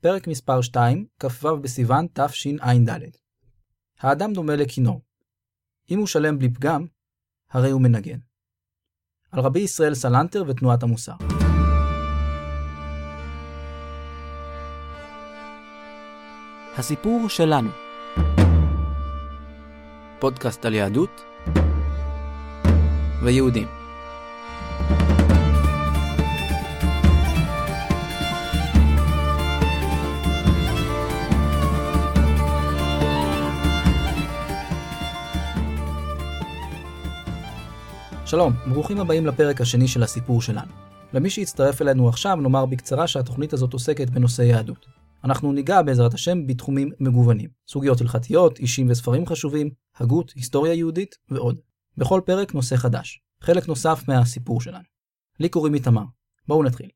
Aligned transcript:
פרק 0.00 0.28
מספר 0.28 0.60
2, 0.62 1.06
כ"ו 1.18 1.56
בסיוון 1.56 2.06
תשע"ד. 2.12 3.00
האדם 4.00 4.32
דומה 4.32 4.56
לכינור. 4.56 5.00
אם 5.90 5.98
הוא 5.98 6.06
שלם 6.06 6.38
בלי 6.38 6.54
פגם, 6.54 6.86
הרי 7.50 7.70
הוא 7.70 7.80
מנגן. 7.80 8.18
על 9.30 9.40
רבי 9.40 9.60
ישראל 9.60 9.94
סלנטר 9.94 10.44
ותנועת 10.46 10.82
המוסר. 10.82 11.14
הסיפור 16.76 17.28
שלנו 17.28 17.70
פודקאסט 20.20 20.64
על 20.64 20.74
יהדות 20.74 21.24
ויהודים. 23.22 23.77
שלום, 38.30 38.52
ברוכים 38.72 39.00
הבאים 39.00 39.26
לפרק 39.26 39.60
השני 39.60 39.88
של 39.88 40.02
הסיפור 40.02 40.42
שלנו. 40.42 40.72
למי 41.12 41.30
שהצטרף 41.30 41.82
אלינו 41.82 42.08
עכשיו, 42.08 42.36
נאמר 42.36 42.66
בקצרה 42.66 43.08
שהתוכנית 43.08 43.52
הזאת 43.52 43.72
עוסקת 43.72 44.10
בנושא 44.10 44.42
יהדות. 44.42 44.86
אנחנו 45.24 45.52
ניגע 45.52 45.82
בעזרת 45.82 46.14
השם 46.14 46.46
בתחומים 46.46 46.90
מגוונים. 47.00 47.50
סוגיות 47.68 48.00
הלכתיות, 48.00 48.58
אישים 48.58 48.90
וספרים 48.90 49.26
חשובים, 49.26 49.70
הגות, 49.96 50.30
היסטוריה 50.30 50.74
יהודית 50.74 51.14
ועוד. 51.30 51.60
בכל 51.96 52.20
פרק 52.26 52.54
נושא 52.54 52.76
חדש. 52.76 53.20
חלק 53.40 53.68
נוסף 53.68 54.04
מהסיפור 54.08 54.60
שלנו. 54.60 54.84
לי 55.40 55.48
קוראים 55.48 55.74
איתמר. 55.74 56.04
בואו 56.48 56.62
נתחיל. 56.62 56.90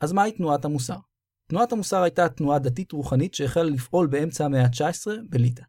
אז 0.00 0.12
מהי 0.12 0.32
תנועת 0.32 0.64
המוסר? 0.64 0.98
תנועת 1.48 1.72
המוסר 1.72 2.02
הייתה 2.02 2.28
תנועה 2.28 2.58
דתית 2.58 2.92
רוחנית 2.92 3.34
שהחלה 3.34 3.70
לפעול 3.70 4.06
באמצע 4.06 4.44
המאה 4.44 4.62
ה-19 4.62 5.06
בליטא. 5.30 5.62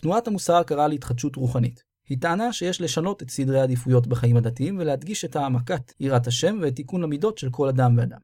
תנועת 0.00 0.28
המוסר 0.28 0.62
קראה 0.62 0.88
להתחדשות 0.88 1.36
רוחנית. 1.36 1.82
היא 2.08 2.18
טענה 2.20 2.52
שיש 2.52 2.80
לשנות 2.80 3.22
את 3.22 3.30
סדרי 3.30 3.60
העדיפויות 3.60 4.06
בחיים 4.06 4.36
הדתיים 4.36 4.78
ולהדגיש 4.78 5.24
את 5.24 5.36
העמקת 5.36 5.92
יראת 6.00 6.26
השם 6.26 6.58
ואת 6.62 6.76
תיקון 6.76 7.04
המידות 7.04 7.38
של 7.38 7.50
כל 7.50 7.68
אדם 7.68 7.94
ואדם. 7.98 8.18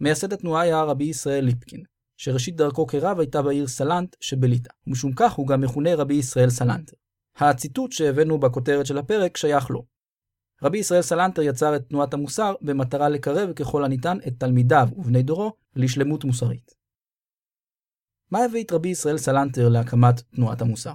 מייסד 0.00 0.32
התנועה 0.32 0.62
היה 0.62 0.82
רבי 0.82 1.04
ישראל 1.04 1.44
ליפקין, 1.44 1.82
שראשית 2.16 2.56
דרכו 2.56 2.86
כרב 2.86 3.20
הייתה 3.20 3.42
בעיר 3.42 3.66
סלנט 3.66 4.16
שבליטא, 4.20 4.70
ומשום 4.86 5.12
כך 5.16 5.32
הוא 5.32 5.46
גם 5.46 5.60
מכונה 5.60 5.94
רבי 5.94 6.14
ישראל 6.14 6.50
סלנטר. 6.50 6.96
הציטוט 7.36 7.92
שהבאנו 7.92 8.38
בכותרת 8.38 8.86
של 8.86 8.98
הפרק 8.98 9.36
שייך 9.36 9.70
לו. 9.70 9.84
רבי 10.62 10.78
ישראל 10.78 11.02
סלנטר 11.02 11.42
יצר 11.42 11.76
את 11.76 11.88
תנועת 11.88 12.14
המוסר 12.14 12.54
במטרה 12.60 13.08
לקרב 13.08 13.52
ככל 13.52 13.84
הניתן 13.84 14.18
את 14.26 14.32
תלמידיו 14.38 14.88
ובני 14.96 15.22
דורו 15.22 15.52
לשלמות 15.76 16.24
מוסרית. 16.24 16.75
מה 18.30 18.44
הביא 18.44 18.64
את 18.64 18.72
רבי 18.72 18.88
ישראל 18.88 19.18
סלנטר 19.18 19.68
להקמת 19.68 20.20
תנועת 20.20 20.62
המוסר? 20.62 20.92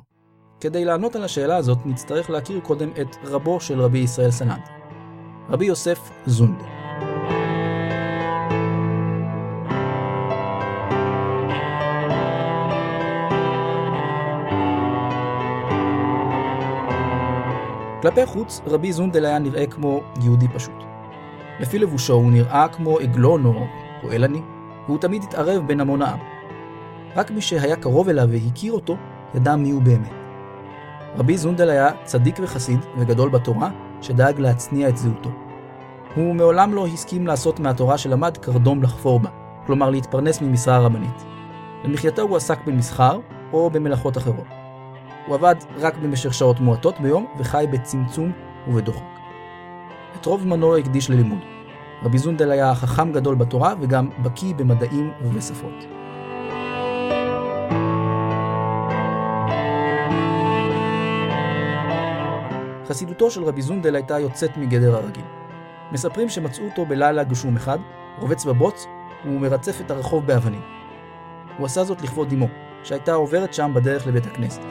כדי 0.60 0.86
לענות 0.86 1.16
על 1.16 1.24
השאלה 1.24 1.58
הזאת 1.58 1.78
נצטרך 1.86 2.30
להכיר 2.30 2.60
קודם 2.60 2.90
את 3.02 3.16
רבו 3.24 3.60
של 3.60 3.82
רבי 3.82 3.98
ישראל 4.00 4.32
סלנטר, 4.32 4.72
רבי 5.50 5.66
יוסף 5.66 6.09
זונדר. 6.26 6.66
כלפי 18.02 18.26
חוץ, 18.26 18.62
רבי 18.66 18.94
זונדל 18.94 19.26
היה 19.26 19.40
נראה 19.40 19.68
כמו 19.68 20.02
יהודי 20.24 20.48
פשוט. 20.48 20.84
לפי 21.59 21.80
לבושו 21.80 22.14
הוא 22.14 22.32
נראה 22.32 22.68
כמו 22.68 23.00
עגלון 23.00 23.46
או 23.46 23.54
פועל 24.02 24.24
עני, 24.24 24.42
והוא 24.86 24.98
תמיד 24.98 25.24
התערב 25.24 25.68
בין 25.68 25.80
המון 25.80 26.02
העם. 26.02 26.41
רק 27.16 27.31
מי 27.31 27.42
שהיה 27.42 27.76
קרוב 27.76 28.09
אליו 28.09 28.30
והכיר 28.31 28.73
אותו, 28.73 28.98
ידע 29.36 29.56
מי 29.56 29.72
הוא 29.72 29.81
באמת. 29.81 30.12
רבי 31.18 31.38
זונדל 31.38 31.69
היה 31.69 31.90
צדיק 32.03 32.36
וחסיד 32.41 32.80
וגדול 32.97 33.30
בתורה, 33.30 33.69
שדאג 34.02 34.40
להצניע 34.40 34.90
את 34.90 34.97
זהותו. 34.97 35.30
הוא 36.16 36.36
מעולם 36.36 36.74
לא 36.74 36.88
הסכים 36.88 37.28
לעשות 37.28 37.59
מהתורה 37.59 37.97
שלמד 37.97 38.38
קרדום 38.38 38.84
לחפור 38.84 39.19
בה, 39.19 39.30
כלומר 39.66 39.90
להתפרנס 39.90 40.41
ממשרה 40.41 40.80
רבנית. 40.80 41.25
למחייתו 41.84 42.22
הוא 42.22 42.38
עסק 42.38 42.59
במסחר 42.66 43.19
או 43.53 43.69
במלאכות 43.69 44.18
אחרות. 44.18 44.47
הוא 45.28 45.36
עבד 45.36 45.56
רק 45.78 45.97
במשך 45.97 46.34
שעות 46.34 46.59
מועטות 46.59 47.00
ביום 47.00 47.25
וחי 47.38 47.66
בצמצום 47.72 48.31
ובדוחק. 48.68 49.03
את 50.19 50.25
רוב 50.25 50.41
זמנו 50.41 50.78
הקדיש 50.78 51.09
ללימוד. 51.09 51.40
רבי 52.03 52.18
זונדל 52.18 52.52
היה 52.52 52.75
חכם 52.75 53.12
גדול 53.12 53.36
בתורה 53.36 53.74
וגם 53.81 54.09
בקיא 54.24 54.56
במדעים 54.56 55.12
ובשפות. 55.22 56.00
חסידותו 62.91 63.31
של 63.31 63.44
רבי 63.44 63.62
זונדל 63.62 63.96
הייתה 63.96 64.19
יוצאת 64.19 64.57
מגדר 64.57 64.96
הרגיל. 64.96 65.24
מספרים 65.91 66.29
שמצאו 66.29 66.66
אותו 66.66 66.85
בלילה 66.85 67.24
גשום 67.24 67.56
אחד, 67.56 67.78
רובץ 68.19 68.46
בבוץ, 68.46 68.85
ומרצף 69.25 69.81
את 69.81 69.91
הרחוב 69.91 70.25
באבנים. 70.28 70.62
הוא 71.57 71.66
עשה 71.66 71.84
זאת 71.84 72.01
לכבוד 72.01 72.31
אמו, 72.31 72.47
שהייתה 72.84 73.13
עוברת 73.13 73.53
שם 73.53 73.72
בדרך 73.75 74.07
לבית 74.07 74.25
הכנסת. 74.25 74.62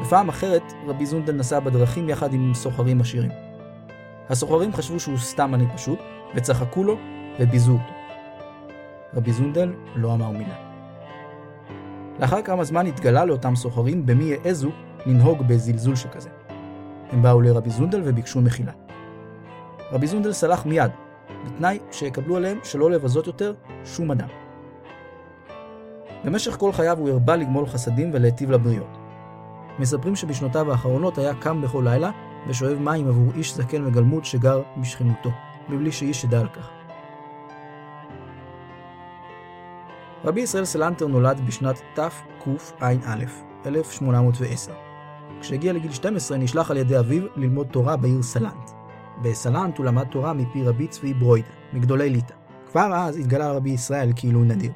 בפעם 0.00 0.28
אחרת, 0.28 0.72
רבי 0.86 1.06
זונדל 1.06 1.32
נסע 1.32 1.60
בדרכים 1.60 2.08
יחד 2.08 2.32
עם 2.32 2.54
סוחרים 2.54 3.00
עשירים. 3.00 3.49
הסוחרים 4.30 4.72
חשבו 4.72 5.00
שהוא 5.00 5.18
סתם 5.18 5.54
עני 5.54 5.66
פשוט, 5.74 5.98
וצחקו 6.34 6.84
לו 6.84 6.96
וביזו 7.40 7.72
אותו. 7.72 7.92
רבי 9.14 9.32
זונדל 9.32 9.72
לא 9.96 10.14
אמר 10.14 10.30
מילה. 10.30 10.54
לאחר 12.20 12.42
כמה 12.42 12.64
זמן 12.64 12.86
התגלה 12.86 13.24
לאותם 13.24 13.56
סוחרים 13.56 14.06
במי 14.06 14.32
העזו 14.34 14.70
לנהוג 15.06 15.42
בזלזול 15.42 15.96
שכזה. 15.96 16.30
הם 17.12 17.22
באו 17.22 17.40
לרבי 17.40 17.70
זונדל 17.70 18.02
וביקשו 18.04 18.40
מחילה. 18.40 18.72
רבי 19.92 20.06
זונדל 20.06 20.32
סלח 20.32 20.66
מיד, 20.66 20.90
בתנאי 21.46 21.78
שיקבלו 21.92 22.36
עליהם 22.36 22.58
שלא 22.64 22.90
לבזות 22.90 23.26
יותר 23.26 23.54
שום 23.84 24.10
אדם. 24.10 24.28
במשך 26.24 26.56
כל 26.56 26.72
חייו 26.72 26.98
הוא 26.98 27.10
הרבה 27.10 27.36
לגמול 27.36 27.66
חסדים 27.66 28.10
ולהיטיב 28.12 28.50
לבריות. 28.50 28.96
מספרים 29.78 30.16
שבשנותיו 30.16 30.70
האחרונות 30.70 31.18
היה 31.18 31.34
קם 31.34 31.62
בכל 31.62 31.82
לילה 31.84 32.10
ושואב 32.48 32.78
מים 32.78 33.08
עבור 33.08 33.32
איש 33.36 33.54
זקן 33.54 33.86
וגלמוד 33.86 34.24
שגר 34.24 34.62
בשכנותו, 34.76 35.30
מבלי 35.68 35.92
שאיש 35.92 36.24
ידע 36.24 36.40
על 36.40 36.48
כך. 36.48 36.70
רבי 40.24 40.40
ישראל 40.40 40.64
סלנטר 40.64 41.06
נולד 41.06 41.40
בשנת 41.46 41.82
תקע"א, 41.94 43.24
1810. 43.66 44.72
כשהגיע 45.40 45.72
לגיל 45.72 45.92
12 45.92 46.38
נשלח 46.38 46.70
על 46.70 46.76
ידי 46.76 46.98
אביו 46.98 47.22
ללמוד 47.36 47.66
תורה 47.66 47.96
בעיר 47.96 48.22
סלנט. 48.22 48.70
בסלנט 49.22 49.78
הוא 49.78 49.86
למד 49.86 50.06
תורה 50.06 50.32
מפי 50.32 50.64
רבי 50.64 50.86
צבי 50.86 51.14
ברוידה, 51.14 51.48
מגדולי 51.72 52.10
ליטא. 52.10 52.34
כבר 52.70 52.92
אז 52.94 53.16
התגלה 53.16 53.52
רבי 53.52 53.70
ישראל 53.70 54.12
כאילו 54.16 54.44
נדיר. 54.44 54.72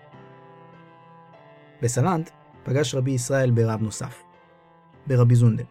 בסלנט 1.82 2.30
פגש 2.62 2.94
רבי 2.94 3.10
ישראל 3.10 3.50
ברב 3.50 3.82
נוסף, 3.82 4.22
ברבי 5.06 5.34
זונדל. 5.34 5.64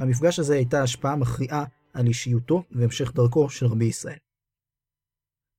למפגש 0.00 0.38
הזה 0.38 0.54
הייתה 0.54 0.82
השפעה 0.82 1.16
מכריעה 1.16 1.64
על 1.92 2.06
אישיותו 2.06 2.62
והמשך 2.70 3.12
דרכו 3.12 3.50
של 3.50 3.66
רבי 3.66 3.84
ישראל. 3.84 4.18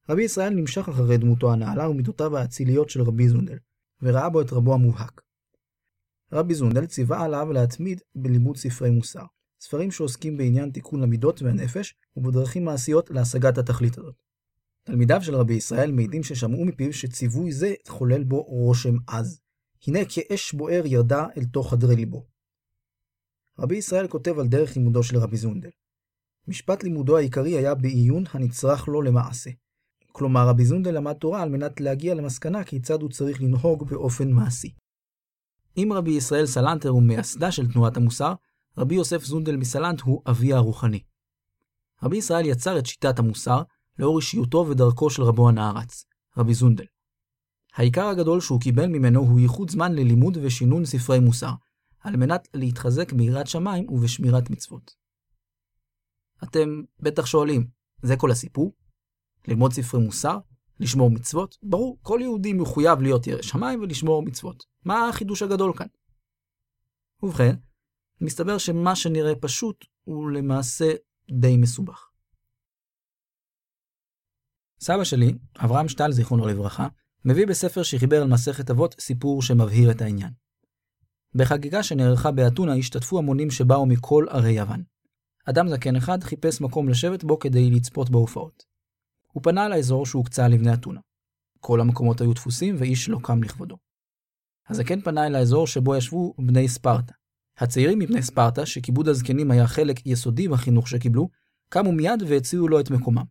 רבי 0.10 0.24
ישראל 0.24 0.54
נמשך 0.54 0.90
אחרי 0.90 1.18
דמותו 1.18 1.54
הנעלה 1.54 1.90
ומידותיו 1.90 2.38
האציליות 2.38 2.90
של 2.90 3.02
רבי 3.02 3.30
זונדל, 3.30 3.58
וראה 4.02 4.30
בו 4.30 4.42
את 4.42 4.52
רבו 4.52 4.74
המובהק. 4.74 5.22
רבי 6.32 6.54
זונדל 6.54 6.86
ציווה 6.86 7.24
עליו 7.24 7.54
להתמיד 7.54 8.02
בלימוד 8.16 8.58
ספרי 8.58 8.90
מוסר, 8.90 9.24
ספרים 9.60 9.92
שעוסקים 9.92 10.38
בעניין 10.38 10.72
תיקון 10.72 11.04
המידות 11.04 11.42
והנפש, 11.42 11.96
ובדרכים 12.18 12.66
מעשיות 12.66 13.12
להשגת 13.12 13.58
התכלית 13.58 13.98
הזאת. 13.98 14.16
תלמידיו 14.84 15.22
של 15.22 15.36
רבי 15.36 15.54
ישראל 15.54 15.92
מעידים 15.92 16.24
ששמעו 16.24 16.66
מפיו 16.66 16.94
שציווי 16.94 17.52
זה 17.52 17.74
חולל 17.88 18.24
בו 18.24 18.42
רושם 18.42 18.96
עז. 19.08 19.40
הנה 19.88 20.00
כאש 20.10 20.54
בוער 20.54 20.86
ירדה 20.86 21.26
אל 21.38 21.46
תוך 21.46 21.72
חדרי 21.72 21.96
ליבו. 21.96 22.26
רבי 23.60 23.76
ישראל 23.76 24.08
כותב 24.08 24.40
על 24.40 24.48
דרך 24.48 24.76
לימודו 24.78 25.04
של 25.04 25.18
רבי 25.18 25.38
זונדל. 25.38 25.70
משפט 26.48 26.84
לימודו 26.84 27.18
העיקרי 27.18 27.58
היה 27.58 27.76
בעיון 27.76 28.24
הנצרך 28.32 28.88
לו 28.88 29.02
למעשה. 29.02 29.50
כלומר, 30.12 30.48
רבי 30.48 30.66
זונדל 30.66 30.92
למד 30.92 31.14
תורה 31.14 31.42
על 31.42 31.50
מנת 31.50 31.82
להגיע 31.82 32.16
למסקנה 32.16 32.64
כיצד 32.64 33.02
הוא 33.02 33.10
צריך 33.10 33.42
לנהוג 33.42 33.90
באופן 33.90 34.32
מעשי. 34.32 34.74
אם 35.78 35.92
רבי 35.94 36.12
ישראל 36.12 36.46
סלנטר 36.46 36.90
הוא 36.90 37.04
מייסדה 37.04 37.52
של 37.52 37.72
תנועת 37.72 37.98
המוסר, 37.98 38.34
רבי 38.78 38.96
יוסף 38.96 39.24
זונדל 39.24 39.56
מסלנט 39.56 40.02
הוא 40.02 40.22
אביה 40.28 40.58
הרוחני. 40.58 41.00
רבי 42.04 42.18
ישראל 42.18 42.46
יצר 42.46 42.80
את 42.80 42.86
שיטת 42.86 43.20
המוסר 43.20 43.62
לאור 44.00 44.18
אישיותו 44.18 44.66
ודרכו 44.70 45.10
של 45.10 45.24
רבו 45.24 45.50
הנערץ, 45.50 46.06
רבי 46.38 46.54
זונדל. 46.54 46.86
העיקר 47.76 48.08
הגדול 48.08 48.40
שהוא 48.42 48.62
קיבל 48.62 48.88
ממנו 48.88 49.20
הוא 49.20 49.40
ייחוד 49.40 49.72
זמן 49.72 49.94
ללימוד 49.94 50.38
ושינון 50.42 50.86
ספרי 50.86 51.20
מוסר, 51.20 51.52
על 52.08 52.18
מנת 52.18 52.48
להתחזק 52.54 53.14
ביראת 53.14 53.48
שמיים 53.48 53.90
ובשמירת 53.90 54.50
מצוות. 54.50 54.96
אתם 56.44 56.82
בטח 57.00 57.26
שואלים, 57.26 57.68
זה 58.02 58.16
כל 58.18 58.32
הסיפור? 58.32 58.74
ללמוד 59.48 59.74
ספרי 59.74 60.00
מוסר? 60.06 60.38
לשמור 60.80 61.12
מצוות? 61.12 61.58
ברור, 61.64 61.98
כל 62.02 62.20
יהודי 62.22 62.54
מחויב 62.54 63.02
להיות 63.02 63.28
ירא 63.28 63.42
שמיים 63.42 63.82
ולשמור 63.82 64.24
מצוות. 64.24 64.64
מה 64.86 65.10
החידוש 65.10 65.42
הגדול 65.42 65.74
כאן? 65.78 65.88
ובכן, 67.24 67.56
מסתבר 68.22 68.58
שמה 68.58 68.96
שנראה 68.96 69.36
פשוט 69.36 69.86
הוא 70.04 70.32
למעשה 70.32 70.94
די 71.42 71.58
מסובך. 71.58 72.10
סבא 74.80 75.04
שלי, 75.04 75.34
אברהם 75.66 75.88
שטל, 75.88 76.12
זיכרונו 76.12 76.48
לברכה, 76.48 76.88
מביא 77.26 77.48
בספר 77.48 77.84
שחיבר 77.84 78.22
על 78.22 78.28
מסכת 78.28 78.70
אבות 78.70 78.96
סיפור 79.00 79.42
שמבהיר 79.42 79.92
את 79.92 80.02
העניין. 80.02 80.47
בחגיגה 81.38 81.84
שנערכה 81.84 82.32
באתונה 82.32 82.74
השתתפו 82.74 83.18
המונים 83.18 83.52
שבאו 83.52 83.86
מכל 83.86 84.26
ערי 84.30 84.52
יוון. 84.52 84.84
אדם 85.46 85.68
זקן 85.70 85.96
אחד 85.96 86.24
חיפש 86.24 86.62
מקום 86.62 86.90
לשבת 86.90 87.24
בו 87.24 87.40
כדי 87.40 87.72
לצפות 87.72 88.10
בהופעות. 88.10 88.64
הוא 89.28 89.44
פנה 89.44 89.68
לאזור 89.68 90.06
שהוקצה 90.06 90.48
לבני 90.48 90.74
אתונה. 90.74 91.00
כל 91.60 91.82
המקומות 91.82 92.22
היו 92.22 92.34
תפוסים 92.34 92.76
ואיש 92.78 93.10
לא 93.10 93.20
קם 93.24 93.44
לכבודו. 93.44 93.78
הזקן 94.68 95.02
פנה 95.02 95.28
אל 95.28 95.36
האזור 95.36 95.68
שבו 95.68 95.96
ישבו 95.96 96.34
בני 96.38 96.68
ספרטה. 96.68 97.14
הצעירים 97.58 98.00
מבני 98.00 98.24
ספרטה, 98.24 98.66
שכיבוד 98.66 99.08
הזקנים 99.08 99.52
היה 99.52 99.68
חלק 99.68 100.06
יסודי 100.06 100.48
בחינוך 100.48 100.88
שקיבלו, 100.88 101.30
קמו 101.70 101.92
מיד 101.92 102.24
והציעו 102.28 102.68
לו 102.68 102.80
את 102.80 102.92
מקומם. 102.92 103.26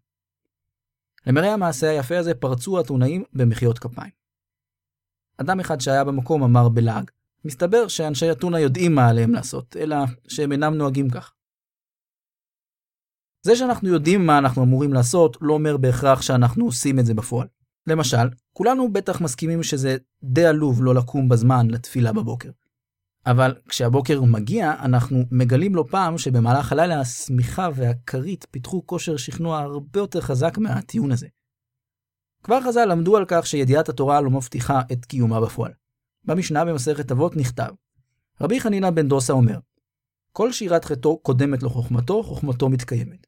למראה 1.27 1.53
המעשה 1.53 1.91
היפה 1.91 2.19
הזה 2.19 2.35
פרצו 2.35 2.79
האתונאים 2.79 3.25
במחיאות 3.33 3.79
כפיים. 3.79 4.13
אדם 5.37 5.61
אחד 5.61 5.81
שהיה 5.81 6.05
במקום 6.05 6.43
אמר 6.43 6.69
בלעג, 6.69 7.11
מסתבר 7.47 7.89
שאנשי 7.89 8.33
אתונה 8.33 8.61
יודעים 8.61 8.95
מה 8.95 9.09
עליהם 9.09 9.33
לעשות, 9.33 9.77
אלא 9.77 9.97
שהם 10.29 10.53
אינם 10.53 10.75
נוהגים 10.75 11.11
כך. 11.11 11.33
זה 13.47 13.57
שאנחנו 13.57 13.89
יודעים 13.89 14.27
מה 14.27 14.39
אנחנו 14.39 14.63
אמורים 14.63 14.93
לעשות, 14.93 15.37
לא 15.41 15.53
אומר 15.53 15.77
בהכרח 15.77 16.23
שאנחנו 16.23 16.65
עושים 16.65 16.99
את 16.99 17.07
זה 17.07 17.15
בפועל. 17.15 17.49
למשל, 17.87 18.29
כולנו 18.53 18.93
בטח 18.93 19.21
מסכימים 19.21 19.63
שזה 19.63 19.97
די 20.25 20.47
עלוב 20.47 20.85
לא 20.85 20.95
לקום 20.95 21.29
בזמן 21.29 21.71
לתפילה 21.71 22.13
בבוקר. 22.13 22.51
אבל 23.27 23.55
כשהבוקר 23.69 24.23
מגיע, 24.23 24.73
אנחנו 24.83 25.25
מגלים 25.31 25.75
לא 25.75 25.85
פעם 25.91 26.19
שבמהלך 26.19 26.73
הלילה 26.73 27.01
השמיכה 27.01 27.69
והכרית 27.75 28.47
פיתחו 28.51 28.87
כושר 28.87 29.17
שכנוע 29.17 29.59
הרבה 29.59 30.01
יותר 30.01 30.21
חזק 30.21 30.59
מהטיעון 30.59 31.13
הזה. 31.13 31.27
כבר 32.43 32.61
חז"ל 32.61 32.85
למדו 32.85 33.17
על 33.17 33.25
כך 33.29 33.47
שידיעת 33.47 33.89
התורה 33.89 34.21
לא 34.21 34.31
מבטיחה 34.31 34.81
את 34.93 35.05
קיומה 35.05 35.41
בפועל. 35.41 35.73
במשנה 36.27 36.65
במסכת 36.65 37.13
אבות 37.13 37.37
נכתב, 37.37 37.71
רבי 38.41 38.61
חנינא 38.61 38.91
בן 38.91 39.09
דוסה 39.09 39.33
אומר, 39.33 39.59
כל 40.33 40.53
שירת 40.53 40.85
חטאו 40.85 41.19
קודמת 41.19 41.63
לו 41.63 41.71
חוכמתו, 41.71 42.23
חוכמתו 42.23 42.69
מתקיימת. 42.69 43.27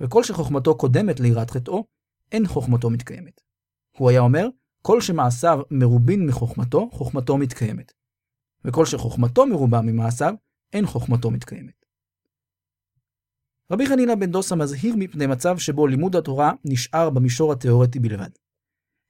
וכל 0.00 0.24
שחוכמתו 0.24 0.78
קודמת 0.78 1.20
ליראת 1.20 1.50
חטאו, 1.50 1.84
אין 2.32 2.46
חוכמתו 2.46 2.90
מתקיימת. 2.90 3.40
הוא 3.96 4.10
היה 4.10 4.20
אומר, 4.20 4.46
כל 4.82 5.00
שמעשיו 5.00 5.60
מרובין 5.70 6.26
מחוכמתו, 6.26 6.88
חוכמתו 6.92 7.38
מתקיימת. 7.38 7.92
וכל 8.64 8.86
שחוכמתו 8.86 9.46
מרובה 9.46 9.80
ממעשיו, 9.80 10.34
אין 10.72 10.86
חוכמתו 10.86 11.30
מתקיימת. 11.30 11.84
רבי 13.70 13.86
חנינא 13.86 14.14
בן 14.14 14.30
דוסה 14.30 14.56
מזהיר 14.56 14.94
מפני 14.96 15.26
מצב 15.26 15.58
שבו 15.58 15.86
לימוד 15.86 16.16
התורה 16.16 16.52
נשאר 16.64 17.10
במישור 17.10 17.52
התאורטי 17.52 17.98
בלבד. 17.98 18.30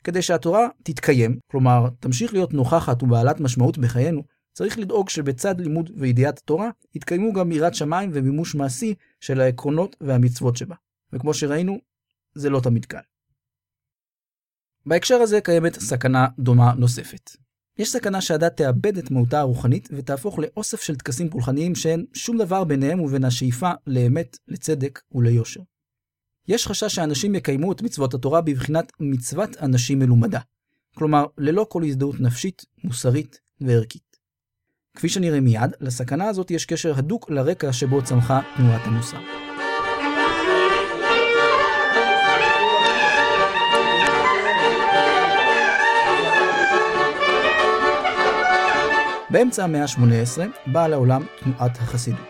כדי 0.05 0.23
שהתורה 0.23 0.69
תתקיים, 0.83 1.39
כלומר, 1.51 1.89
תמשיך 2.01 2.33
להיות 2.33 2.55
נוכחת 2.55 3.03
ובעלת 3.03 3.41
משמעות 3.41 3.79
בחיינו, 3.79 4.23
צריך 4.53 4.79
לדאוג 4.79 5.09
שבצד 5.09 5.61
לימוד 5.61 5.91
וידיעת 5.97 6.39
התורה, 6.39 6.71
יתקיימו 6.95 7.33
גם 7.33 7.53
יראת 7.53 7.75
שמיים 7.75 8.11
ומימוש 8.13 8.55
מעשי 8.55 8.95
של 9.21 9.41
העקרונות 9.41 9.97
והמצוות 10.01 10.57
שבה. 10.57 10.75
וכמו 11.13 11.35
שראינו, 11.35 11.79
זה 12.35 12.51
לא 12.51 12.61
תמיד 12.61 12.87
קל. 12.87 13.01
בהקשר 14.87 15.15
הזה 15.15 15.41
קיימת 15.41 15.75
סכנה 15.81 16.27
דומה 16.39 16.75
נוספת. 16.75 17.31
יש 17.79 17.93
סכנה 17.93 18.21
שהדת 18.21 18.57
תאבד 18.57 18.99
את 18.99 19.11
מהותה 19.11 19.41
הרוחנית 19.41 19.89
ותהפוך 19.93 20.39
לאוסף 20.39 20.81
של 20.81 20.97
טקסים 20.97 21.31
פולחניים 21.31 21.75
שאין 21.75 22.07
שום 22.15 22.39
דבר 22.39 22.65
ביניהם 22.65 23.01
ובין 23.01 23.25
השאיפה 23.25 23.71
לאמת, 23.87 24.39
לצדק 24.49 25.01
וליושר. 25.13 25.61
יש 26.49 26.67
חשש 26.67 26.95
שאנשים 26.95 27.35
יקיימו 27.35 27.73
את 27.73 27.83
מצוות 27.83 28.15
התורה 28.15 28.41
בבחינת 28.41 28.93
מצוות 29.01 29.57
אנשים 29.63 29.99
מלומדה. 29.99 30.41
כלומר, 30.95 31.25
ללא 31.39 31.67
כל 31.69 31.85
הזדהות 31.85 32.21
נפשית, 32.21 32.65
מוסרית 32.85 33.41
וערכית. 33.61 34.17
כפי 34.97 35.09
שנראה 35.09 35.41
מיד, 35.41 35.71
לסכנה 35.81 36.29
הזאת 36.29 36.51
יש 36.51 36.65
קשר 36.65 36.99
הדוק 36.99 37.31
לרקע 37.31 37.73
שבו 37.73 38.05
צמחה 38.05 38.41
תנועת 38.57 38.81
המוסר. 38.85 39.19
באמצע 49.31 49.65
המאה 49.65 49.83
ה-18 49.83 50.71
באה 50.73 50.89
לעולם 50.89 51.23
תנועת 51.41 51.77
החסידות. 51.79 52.27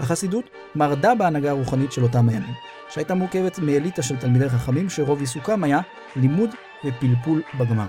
החסידות 0.00 0.44
מרדה 0.74 1.14
בהנהגה 1.14 1.50
הרוחנית 1.50 1.92
של 1.92 2.02
אותם 2.02 2.28
הימים, 2.28 2.54
שהייתה 2.90 3.14
מורכבת 3.14 3.58
מאליטה 3.58 4.02
של 4.02 4.16
תלמידי 4.16 4.48
חכמים 4.48 4.90
שרוב 4.90 5.20
עיסוקם 5.20 5.64
היה 5.64 5.80
לימוד 6.16 6.50
ופלפול 6.84 7.42
בגמרא. 7.58 7.86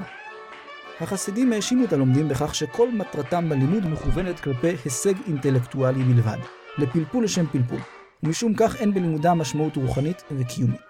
החסידים 1.02 1.54
האשימו 1.54 1.86
את 1.86 1.94
הלומדים 1.94 2.28
בכך 2.28 2.56
שכל 2.56 2.92
מטרתם 2.92 3.50
בלימוד 3.50 3.88
מכוונת 3.88 4.40
כלפי 4.40 4.76
הישג 4.86 5.14
אינטלקטואלי 5.28 6.04
בלבד, 6.04 6.38
לפלפול 6.78 7.24
לשם 7.24 7.46
פלפול, 7.52 7.80
ומשום 8.24 8.54
כך 8.54 8.76
אין 8.76 8.94
בלימודם 8.94 9.38
משמעות 9.38 9.76
רוחנית 9.76 10.24
וקיומית. 10.32 10.82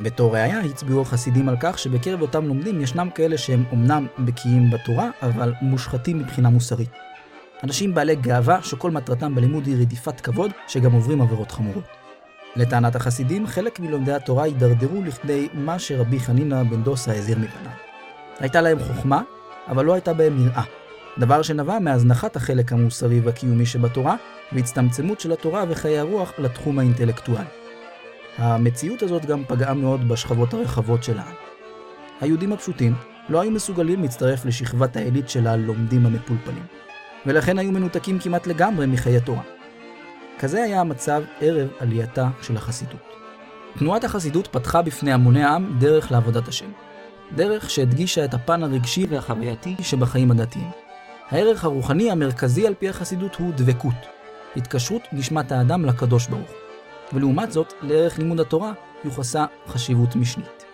בתור 0.00 0.34
ראיה 0.34 0.60
הצביעו 0.60 1.02
החסידים 1.02 1.48
על 1.48 1.56
כך 1.60 1.78
שבקרב 1.78 2.22
אותם 2.22 2.46
לומדים 2.46 2.80
ישנם 2.80 3.08
כאלה 3.14 3.38
שהם 3.38 3.64
אומנם 3.72 4.06
בקיאים 4.18 4.70
בתורה, 4.70 5.10
אבל 5.22 5.52
מושחתים 5.62 6.18
מבחינה 6.18 6.50
מוסרית. 6.50 6.90
אנשים 7.64 7.94
בעלי 7.94 8.16
גאווה 8.16 8.62
שכל 8.62 8.90
מטרתם 8.90 9.34
בלימוד 9.34 9.66
היא 9.66 9.76
רדיפת 9.80 10.20
כבוד, 10.20 10.50
שגם 10.68 10.92
עוברים 10.92 11.20
עבירות 11.22 11.50
חמורות. 11.50 12.01
לטענת 12.56 12.96
החסידים, 12.96 13.46
חלק 13.46 13.80
מלומדי 13.80 14.12
התורה 14.12 14.44
הידרדרו 14.44 15.02
לכדי 15.02 15.48
מה 15.54 15.78
שרבי 15.78 16.20
חנינא 16.20 16.62
בן 16.62 16.82
דוסה 16.82 17.12
הזהיר 17.12 17.38
מפניו. 17.38 17.72
הייתה 18.38 18.60
להם 18.60 18.78
חוכמה, 18.78 19.22
אבל 19.68 19.84
לא 19.84 19.92
הייתה 19.92 20.12
בהם 20.12 20.46
יראה. 20.46 20.62
דבר 21.18 21.42
שנבע 21.42 21.78
מהזנחת 21.78 22.36
החלק 22.36 22.72
המוסרי 22.72 23.20
והקיומי 23.20 23.66
שבתורה, 23.66 24.16
והצטמצמות 24.52 25.20
של 25.20 25.32
התורה 25.32 25.64
וחיי 25.68 25.98
הרוח 25.98 26.32
לתחום 26.38 26.78
האינטלקטואלי. 26.78 27.44
המציאות 28.38 29.02
הזאת 29.02 29.24
גם 29.24 29.44
פגעה 29.48 29.74
מאוד 29.74 30.08
בשכבות 30.08 30.54
הרחבות 30.54 31.02
של 31.02 31.18
העם. 31.18 31.34
היהודים 32.20 32.52
הפשוטים 32.52 32.94
לא 33.28 33.40
היו 33.40 33.50
מסוגלים 33.50 34.02
להצטרף 34.02 34.44
לשכבת 34.44 34.96
העילית 34.96 35.28
של 35.28 35.46
הלומדים 35.46 36.06
המפולפלים, 36.06 36.64
ולכן 37.26 37.58
היו 37.58 37.72
מנותקים 37.72 38.18
כמעט 38.18 38.46
לגמרי 38.46 38.86
מחיי 38.86 39.20
תורה. 39.20 39.42
כזה 40.38 40.62
היה 40.62 40.80
המצב 40.80 41.22
ערב 41.40 41.68
עלייתה 41.78 42.28
של 42.42 42.56
החסידות. 42.56 43.00
תנועת 43.78 44.04
החסידות 44.04 44.46
פתחה 44.46 44.82
בפני 44.82 45.12
המוני 45.12 45.44
העם 45.44 45.78
דרך 45.78 46.12
לעבודת 46.12 46.48
השם. 46.48 46.70
דרך 47.34 47.70
שהדגישה 47.70 48.24
את 48.24 48.34
הפן 48.34 48.62
הרגשי 48.62 49.06
והחווייתי 49.08 49.76
שבחיים 49.82 50.30
הדתיים. 50.30 50.70
הערך 51.30 51.64
הרוחני 51.64 52.10
המרכזי 52.10 52.66
על 52.66 52.74
פי 52.74 52.88
החסידות 52.88 53.34
הוא 53.34 53.52
דבקות, 53.56 53.94
התקשרות 54.56 55.02
נשמת 55.12 55.52
האדם 55.52 55.84
לקדוש 55.84 56.26
ברוך 56.26 56.50
ולעומת 57.12 57.52
זאת, 57.52 57.72
לערך 57.82 58.18
לימוד 58.18 58.40
התורה 58.40 58.72
יוחסה 59.04 59.44
חשיבות 59.66 60.16
משנית. 60.16 60.64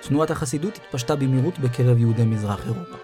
תנועת 0.00 0.30
החסידות 0.30 0.76
התפשטה 0.76 1.16
במהירות 1.16 1.58
בקרב 1.58 1.98
יהודי 1.98 2.24
מזרח 2.24 2.64
אירופה. 2.64 2.96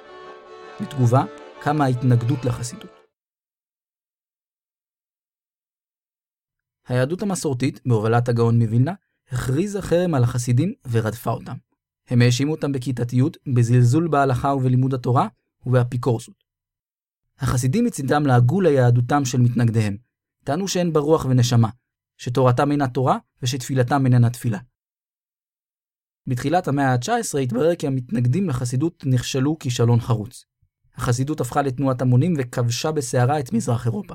בתגובה, 0.80 1.24
קמה 1.60 1.84
ההתנגדות 1.84 2.44
לחסידות. 2.44 2.97
היהדות 6.88 7.22
המסורתית, 7.22 7.80
בהובלת 7.86 8.28
הגאון 8.28 8.62
מווילנה, 8.62 8.92
הכריזה 9.30 9.82
חרם 9.82 10.14
על 10.14 10.24
החסידים 10.24 10.72
ורדפה 10.90 11.30
אותם. 11.30 11.56
הם 12.08 12.22
האשימו 12.22 12.52
אותם 12.52 12.72
בכיתתיות, 12.72 13.36
בזלזול 13.54 14.08
בהלכה 14.08 14.54
ובלימוד 14.54 14.94
התורה 14.94 15.28
ובאפיקורסות. 15.66 16.44
החסידים 17.38 17.84
מצידם 17.84 18.26
לעגו 18.26 18.60
ליהדותם 18.60 19.24
של 19.24 19.40
מתנגדיהם, 19.40 19.96
טענו 20.44 20.68
שאין 20.68 20.92
בה 20.92 21.00
רוח 21.00 21.24
ונשמה, 21.24 21.68
שתורתם 22.16 22.70
אינה 22.70 22.88
תורה 22.88 23.18
ושתפילתם 23.42 24.04
איננה 24.06 24.30
תפילה. 24.30 24.58
בתחילת 26.26 26.68
המאה 26.68 26.92
ה-19 26.92 27.38
התברר 27.38 27.74
כי 27.74 27.86
המתנגדים 27.86 28.48
לחסידות 28.48 29.04
נכשלו 29.06 29.58
כישלון 29.58 30.00
חרוץ. 30.00 30.44
החסידות 30.96 31.40
הפכה 31.40 31.62
לתנועת 31.62 32.02
המונים 32.02 32.34
וכבשה 32.38 32.92
בסערה 32.92 33.40
את 33.40 33.52
מזרח 33.52 33.86
אירופה. 33.86 34.14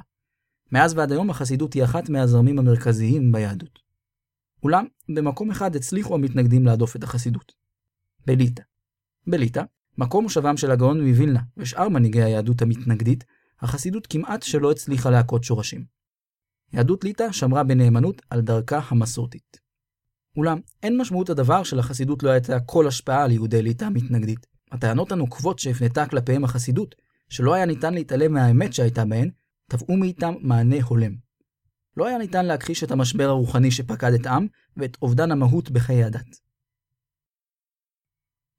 מאז 0.73 0.93
ועד 0.93 1.11
היום 1.11 1.29
החסידות 1.29 1.73
היא 1.73 1.83
אחת 1.83 2.09
מהזרמים 2.09 2.59
המרכזיים 2.59 3.31
ביהדות. 3.31 3.79
אולם, 4.63 4.85
במקום 5.15 5.51
אחד 5.51 5.75
הצליחו 5.75 6.15
המתנגדים 6.15 6.65
להדוף 6.65 6.95
את 6.95 7.03
החסידות. 7.03 7.51
בליטא. 8.25 8.63
בליטא, 9.27 9.63
מקום 9.97 10.23
מושבם 10.23 10.57
של 10.57 10.71
הגאון 10.71 11.07
מווילנה 11.07 11.39
ושאר 11.57 11.89
מנהיגי 11.89 12.23
היהדות 12.23 12.61
המתנגדית, 12.61 13.23
החסידות 13.61 14.07
כמעט 14.07 14.43
שלא 14.43 14.71
הצליחה 14.71 15.09
להכות 15.09 15.43
שורשים. 15.43 15.85
יהדות 16.73 17.03
ליטא 17.03 17.31
שמרה 17.31 17.63
בנאמנות 17.63 18.21
על 18.29 18.41
דרכה 18.41 18.79
המסורתית. 18.87 19.57
אולם, 20.37 20.59
אין 20.83 20.97
משמעות 20.97 21.29
הדבר 21.29 21.63
שלחסידות 21.63 22.23
לא 22.23 22.29
הייתה 22.29 22.59
כל 22.59 22.87
השפעה 22.87 23.23
על 23.23 23.31
יהודי 23.31 23.61
ליטא 23.61 23.85
המתנגדית. 23.85 24.47
הטענות 24.71 25.11
הנוקבות 25.11 25.59
שהפנתה 25.59 26.05
כלפיהם 26.05 26.43
החסידות, 26.43 26.95
שלא 27.29 27.53
היה 27.53 27.65
ניתן 27.65 27.93
להתעלם 27.93 28.33
מהאמת 28.33 28.73
שהייתה 28.73 29.05
בהן, 29.05 29.29
תבעו 29.73 29.97
מאיתם 29.97 30.33
מענה 30.41 30.75
הולם. 30.83 31.15
לא 31.97 32.07
היה 32.07 32.17
ניתן 32.17 32.45
להכחיש 32.45 32.83
את 32.83 32.91
המשבר 32.91 33.23
הרוחני 33.23 33.71
שפקד 33.71 34.13
את 34.13 34.25
העם 34.25 34.47
ואת 34.77 34.97
אובדן 35.01 35.31
המהות 35.31 35.71
בחיי 35.71 36.03
הדת. 36.03 36.39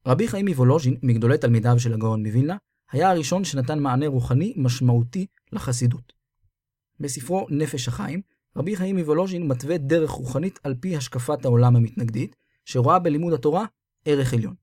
רבי 0.06 0.28
חיים 0.28 0.48
מוולוז'ין, 0.48 0.96
מגדולי 1.02 1.38
תלמידיו 1.38 1.78
של 1.78 1.94
הגאון 1.94 2.26
מווילנה, 2.26 2.56
היה 2.92 3.10
הראשון 3.10 3.44
שנתן 3.44 3.78
מענה 3.78 4.06
רוחני 4.06 4.54
משמעותי 4.56 5.26
לחסידות. 5.52 6.12
בספרו 7.00 7.46
נפש 7.50 7.88
החיים, 7.88 8.22
רבי 8.56 8.76
חיים 8.76 8.96
מוולוז'ין 8.96 9.48
מתווה 9.48 9.78
דרך 9.78 10.10
רוחנית 10.10 10.58
על 10.62 10.74
פי 10.80 10.96
השקפת 10.96 11.44
העולם 11.44 11.76
המתנגדית, 11.76 12.36
שרואה 12.64 12.98
בלימוד 12.98 13.32
התורה 13.32 13.64
ערך 14.04 14.34
עליון. 14.34 14.54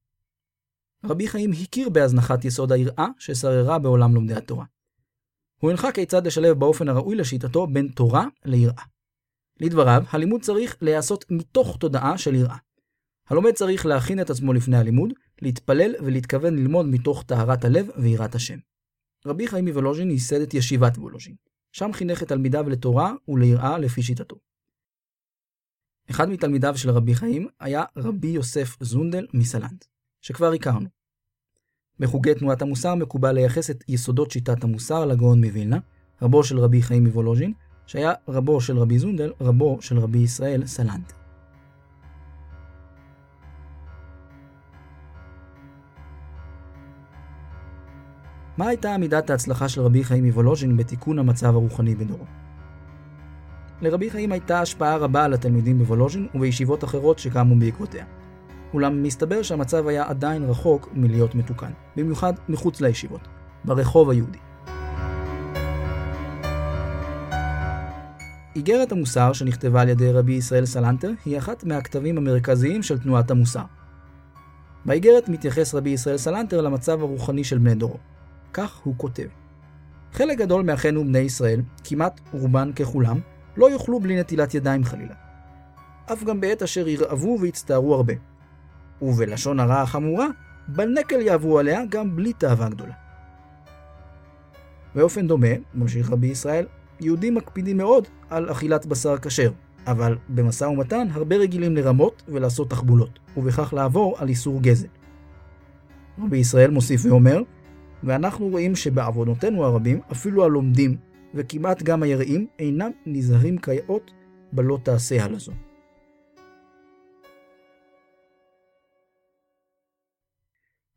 רבי 1.05 1.27
חיים 1.27 1.51
הכיר 1.51 1.89
בהזנחת 1.89 2.45
יסוד 2.45 2.71
היראה 2.71 3.07
ששררה 3.19 3.79
בעולם 3.79 4.15
לומדי 4.15 4.33
התורה. 4.33 4.65
הוא 5.61 5.71
הנחה 5.71 5.91
כיצד 5.91 6.27
לשלב 6.27 6.59
באופן 6.59 6.89
הראוי 6.89 7.15
לשיטתו 7.15 7.67
בין 7.67 7.87
תורה 7.87 8.25
ליראה. 8.45 8.83
לדבריו, 9.59 10.03
הלימוד 10.09 10.41
צריך 10.41 10.77
להיעשות 10.81 11.25
מתוך 11.31 11.77
תודעה 11.79 12.17
של 12.17 12.35
יראה. 12.35 12.57
הלומד 13.27 13.51
צריך 13.51 13.85
להכין 13.85 14.21
את 14.21 14.29
עצמו 14.29 14.53
לפני 14.53 14.77
הלימוד, 14.77 15.13
להתפלל 15.41 15.95
ולהתכוון 16.03 16.55
ללמוד 16.55 16.85
מתוך 16.85 17.23
טהרת 17.23 17.65
הלב 17.65 17.87
ויראת 17.97 18.35
השם. 18.35 18.57
רבי 19.25 19.47
חיים 19.47 19.65
מוולוז'ין 19.65 20.11
ייסד 20.11 20.41
את 20.41 20.53
ישיבת 20.53 20.97
וולוז'ין. 20.97 21.35
שם 21.71 21.93
חינך 21.93 22.23
את 22.23 22.27
תלמידיו 22.27 22.69
לתורה 22.69 23.13
וליראה 23.27 23.77
לפי 23.77 24.03
שיטתו. 24.03 24.35
אחד 26.09 26.29
מתלמידיו 26.29 26.77
של 26.77 26.89
רבי 26.89 27.15
חיים 27.15 27.47
היה 27.59 27.83
רבי 27.97 28.27
יוסף 28.27 28.83
זונדל 28.83 29.27
מסלנט, 29.33 29.85
שכבר 30.21 30.51
הכרנו. 30.51 31.00
בחוגי 32.01 32.33
תנועת 32.33 32.61
המוסר 32.61 32.95
מקובל 32.95 33.31
לייחס 33.31 33.69
את 33.69 33.83
יסודות 33.87 34.31
שיטת 34.31 34.63
המוסר 34.63 35.05
לגאון 35.05 35.43
מווילנה, 35.45 35.77
רבו 36.21 36.43
של 36.43 36.59
רבי 36.59 36.81
חיים 36.81 37.03
מוולוז'ין, 37.03 37.53
שהיה 37.85 38.13
רבו 38.27 38.61
של 38.61 38.77
רבי 38.77 38.99
זונדל, 38.99 39.31
רבו 39.41 39.77
של 39.81 39.99
רבי 39.99 40.17
ישראל 40.17 40.65
סלנט. 40.65 41.11
מה 48.57 48.67
הייתה 48.67 48.97
מידת 48.97 49.29
ההצלחה 49.29 49.69
של 49.69 49.81
רבי 49.81 50.03
חיים 50.03 50.25
מוולוז'ין 50.25 50.77
בתיקון 50.77 51.19
המצב 51.19 51.55
הרוחני 51.55 51.95
בדורו? 51.95 52.25
לרבי 53.81 54.09
חיים 54.09 54.31
הייתה 54.31 54.61
השפעה 54.61 54.97
רבה 54.97 55.25
על 55.25 55.33
התלמידים 55.33 55.77
בוולוז'ין 55.77 56.27
ובישיבות 56.35 56.83
אחרות 56.83 57.19
שקמו 57.19 57.55
בעקבותיה. 57.55 58.05
אולם 58.73 59.03
מסתבר 59.03 59.41
שהמצב 59.41 59.87
היה 59.87 60.09
עדיין 60.09 60.43
רחוק 60.43 60.89
מלהיות 60.93 61.35
מתוקן, 61.35 61.71
במיוחד 61.95 62.33
מחוץ 62.49 62.81
לישיבות, 62.81 63.27
ברחוב 63.65 64.09
היהודי. 64.09 64.39
איגרת 68.55 68.91
המוסר 68.91 69.33
שנכתבה 69.33 69.81
על 69.81 69.89
ידי 69.89 70.11
רבי 70.11 70.33
ישראל 70.33 70.65
סלנטר 70.65 71.11
היא 71.25 71.37
אחת 71.37 71.63
מהכתבים 71.63 72.17
המרכזיים 72.17 72.83
של 72.83 72.99
תנועת 72.99 73.31
המוסר. 73.31 73.63
באיגרת 74.85 75.29
מתייחס 75.29 75.75
רבי 75.75 75.89
ישראל 75.89 76.17
סלנטר 76.17 76.61
למצב 76.61 77.01
הרוחני 77.01 77.43
של 77.43 77.57
בני 77.57 77.75
דורו. 77.75 77.97
כך 78.53 78.77
הוא 78.83 78.93
כותב: 78.97 79.27
חלק 80.13 80.37
גדול 80.37 80.63
מאחינו 80.63 81.03
בני 81.03 81.19
ישראל, 81.19 81.61
כמעט 81.83 82.19
רובן 82.33 82.73
ככולם, 82.73 83.19
לא 83.57 83.71
יאכלו 83.71 83.99
בלי 83.99 84.19
נטילת 84.19 84.53
ידיים 84.53 84.83
חלילה. 84.83 85.15
אף 86.13 86.23
גם 86.23 86.41
בעת 86.41 86.61
אשר 86.61 86.87
ירעבו 86.87 87.37
ויצטערו 87.41 87.95
הרבה. 87.95 88.30
ובלשון 89.01 89.59
הרע 89.59 89.81
החמורה, 89.81 90.27
בנקל 90.67 91.21
יעברו 91.21 91.59
עליה 91.59 91.85
גם 91.89 92.15
בלי 92.15 92.33
תאווה 92.33 92.69
גדולה. 92.69 92.93
באופן 94.95 95.27
דומה, 95.27 95.47
ממשיך 95.73 96.11
רבי 96.11 96.27
ישראל, 96.27 96.65
יהודים 96.99 97.35
מקפידים 97.35 97.77
מאוד 97.77 98.07
על 98.29 98.51
אכילת 98.51 98.85
בשר 98.85 99.17
כשר, 99.17 99.51
אבל 99.87 100.17
במשא 100.29 100.65
ומתן 100.65 101.07
הרבה 101.11 101.35
רגילים 101.35 101.75
לרמות 101.75 102.23
ולעשות 102.27 102.69
תחבולות, 102.69 103.19
ובכך 103.37 103.73
לעבור 103.73 104.15
על 104.19 104.29
איסור 104.29 104.61
גזל. 104.61 104.87
רבי 106.23 106.37
ישראל 106.37 106.71
מוסיף 106.71 107.05
ואומר, 107.05 107.41
ואנחנו 108.03 108.47
רואים 108.47 108.75
שבעוונותינו 108.75 109.65
הרבים, 109.65 109.99
אפילו 110.11 110.43
הלומדים, 110.45 110.97
וכמעט 111.35 111.83
גם 111.83 112.03
היראים, 112.03 112.47
אינם 112.59 112.91
נזהרים 113.05 113.57
כיאות 113.57 114.11
בלא 114.53 114.77
תעשה 114.83 115.23
הלזו. 115.23 115.51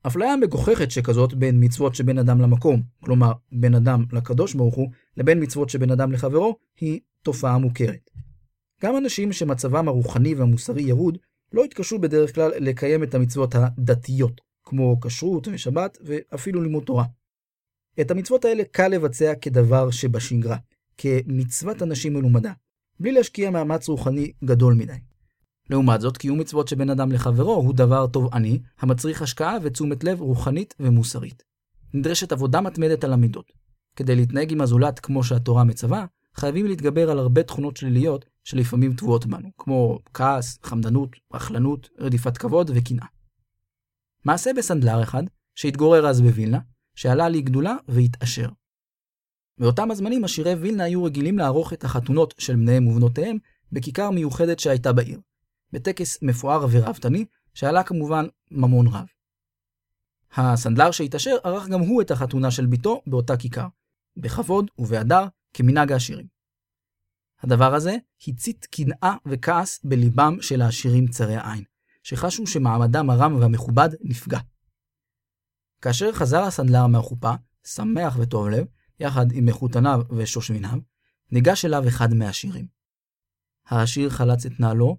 אפליה 0.07 0.37
מגוחכת 0.37 0.91
שכזאת 0.91 1.35
בין 1.35 1.65
מצוות 1.65 1.95
שבין 1.95 2.19
אדם 2.19 2.41
למקום, 2.41 2.83
כלומר 3.01 3.33
בין 3.53 3.75
אדם 3.75 4.05
לקדוש 4.13 4.55
ברוך 4.55 4.75
הוא, 4.75 4.91
לבין 5.17 5.43
מצוות 5.43 5.71
שבין 5.71 5.91
אדם 5.91 6.13
לחברו, 6.13 6.57
היא 6.81 7.01
תופעה 7.23 7.59
מוכרת. 7.59 8.11
גם 8.83 8.97
אנשים 8.97 9.33
שמצבם 9.33 9.89
הרוחני 9.89 10.35
והמוסרי 10.35 10.83
ירוד, 10.83 11.19
לא 11.53 11.65
יתקשו 11.65 11.99
בדרך 11.99 12.35
כלל 12.35 12.53
לקיים 12.59 13.03
את 13.03 13.15
המצוות 13.15 13.55
הדתיות, 13.55 14.41
כמו 14.65 15.01
כשרות 15.01 15.49
ושבת 15.53 15.99
ואפילו 16.05 16.63
לימוד 16.63 16.85
תורה. 16.85 17.05
את 18.01 18.11
המצוות 18.11 18.45
האלה 18.45 18.63
קל 18.71 18.89
לבצע 18.89 19.35
כדבר 19.41 19.91
שבשגרה, 19.91 20.57
כמצוות 20.99 21.83
אנשים 21.83 22.15
מלומדה, 22.15 22.53
בלי 23.01 23.13
להשקיע 23.13 23.51
מאמץ 23.51 23.89
רוחני 23.89 24.33
גדול 24.45 24.75
מדי. 24.75 25.14
לעומת 25.71 26.01
זאת, 26.01 26.17
קיום 26.17 26.41
מצוות 26.41 26.69
שבין 26.69 26.91
אדם 26.91 27.13
לחברו 27.13 27.55
הוא 27.55 27.75
דבר 27.75 28.07
תובעני, 28.07 28.61
המצריך 28.79 29.23
השקעה 29.23 29.57
ותשומת 29.63 30.05
לב 30.05 30.21
רוחנית 30.21 30.75
ומוסרית. 30.81 31.43
נדרשת 31.95 32.33
עבודה 32.33 32.61
מתמדת 32.61 33.05
על 33.05 33.13
המידות. 33.13 33.53
כדי 33.97 34.17
להתנהג 34.17 34.53
עם 34.53 34.61
הזולת 34.61 35.01
כמו 35.01 35.25
שהתורה 35.25 35.65
מצווה, 35.65 36.07
חייבים 36.35 36.67
להתגבר 36.67 37.11
על 37.11 37.19
הרבה 37.19 37.43
תכונות 37.43 37.77
שליליות 37.77 38.25
שלפעמים 38.45 38.95
טבועות 38.95 39.27
בנו, 39.27 39.49
כמו 39.59 39.99
כעס, 40.15 40.59
חמדנות, 40.63 41.17
רכלנות, 41.35 41.89
רדיפת 41.99 42.39
כבוד 42.39 42.71
וקנאה. 42.75 43.07
מעשה 44.25 44.51
בסנדלר 44.57 45.03
אחד, 45.03 45.23
שהתגורר 45.55 46.07
אז 46.07 46.21
בווילנה, 46.21 46.59
שעלה 46.95 47.29
לגדולה 47.29 47.77
והתעשר. 47.89 48.49
באותם 49.59 49.91
הזמנים 49.91 50.25
עשירי 50.25 50.55
וילנה 50.55 50.85
היו 50.85 51.05
רגילים 51.05 51.39
לערוך 51.39 51.73
את 51.73 51.85
החתונות 51.85 52.35
של 52.39 52.57
בניהם 52.57 52.87
ובנותיהם 52.87 53.39
בכיכר 53.73 54.11
מיוחדת 54.11 54.59
שהייתה 54.59 54.93
בעיר, 54.93 55.21
בטקס 55.75 56.23
מפואר 56.23 56.67
ורהבתני, 56.71 57.25
שעלה 57.55 57.83
כמובן 57.83 58.25
ממון 58.51 58.87
רב. 58.87 59.07
הסנדלר 60.37 60.91
שהתעשר 60.91 61.37
ערך 61.45 61.69
גם 61.69 61.81
הוא 61.81 62.03
את 62.03 62.11
החתונה 62.11 62.51
של 62.51 62.67
בתו 62.67 63.03
באותה 63.07 63.37
כיכר, 63.37 63.67
בכבוד 64.17 64.71
ובהדר, 64.79 65.27
כמנהג 65.53 65.93
העשירים. 65.93 66.27
הדבר 67.43 67.75
הזה 67.75 67.97
הצית 68.29 68.67
קנאה 68.67 69.15
וכעס 69.27 69.81
בליבם 69.85 70.37
של 70.41 70.63
העשירים 70.63 71.07
צרי 71.07 71.37
העין, 71.37 71.65
שחשו 72.03 72.47
שמעמדם 72.47 73.11
הרם 73.11 73.35
והמכובד 73.41 73.89
נפגע. 74.01 74.39
כאשר 75.83 76.13
חזר 76.13 76.43
הסנדלר 76.43 76.87
מהחופה, 76.87 77.33
שמח 77.67 78.17
וטוב 78.19 78.49
לב, 78.49 78.67
יחד 79.01 79.33
עם 79.33 79.47
מחותניו 79.47 80.01
ושושביניו, 80.17 80.79
ניגש 81.33 81.65
אליו 81.65 81.89
אחד 81.89 82.15
מהעשירים. 82.15 82.67
העשיר 83.67 84.11
חלץ 84.11 84.47
את 84.47 84.61
נעלו, 84.61 84.97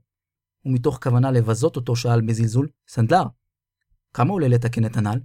ומתוך 0.66 1.00
כוונה 1.04 1.32
לבזות 1.32 1.76
אותו 1.76 1.96
שאל 1.96 2.22
בזלזול, 2.22 2.68
סנדלר, 2.88 3.24
כמה 4.14 4.32
עולה 4.32 4.48
לתקן 4.48 4.86
את 4.86 4.98
הנעל? 4.98 5.20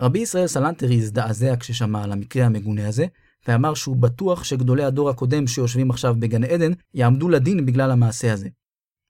רבי 0.00 0.18
ישראל 0.18 0.46
סלנטרי 0.46 0.94
הזדעזע 0.94 1.56
כששמע 1.60 2.04
על 2.04 2.12
המקרה 2.12 2.46
המגונה 2.46 2.88
הזה, 2.88 3.06
ואמר 3.48 3.74
שהוא 3.74 3.96
בטוח 3.96 4.44
שגדולי 4.44 4.84
הדור 4.84 5.10
הקודם 5.10 5.46
שיושבים 5.46 5.90
עכשיו 5.90 6.14
בגן 6.18 6.44
עדן 6.44 6.72
יעמדו 6.94 7.28
לדין 7.28 7.66
בגלל 7.66 7.90
המעשה 7.90 8.32
הזה. 8.32 8.48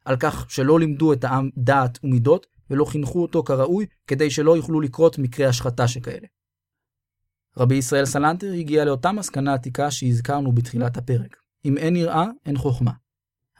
על 0.04 0.16
כך 0.16 0.50
שלא 0.50 0.80
לימדו 0.80 1.12
את 1.12 1.24
העם 1.24 1.50
דעת 1.56 1.98
ומידות 2.04 2.46
ולא 2.70 2.84
חינכו 2.84 3.22
אותו 3.22 3.42
כראוי 3.42 3.86
כדי 4.06 4.30
שלא 4.30 4.56
יוכלו 4.56 4.80
לקרות 4.80 5.18
מקרי 5.18 5.46
השחתה 5.46 5.88
שכאלה. 5.88 6.26
רבי 7.56 7.74
ישראל 7.74 8.04
סלנטר 8.04 8.52
הגיע 8.52 8.84
לאותה 8.84 9.12
מסקנה 9.12 9.54
עתיקה 9.54 9.90
שהזכרנו 9.90 10.52
בתחילת 10.52 10.96
הפרק. 10.96 11.36
אם 11.64 11.76
אין 11.76 11.96
יראה, 11.96 12.26
אין 12.46 12.56
חוכמה. 12.56 12.92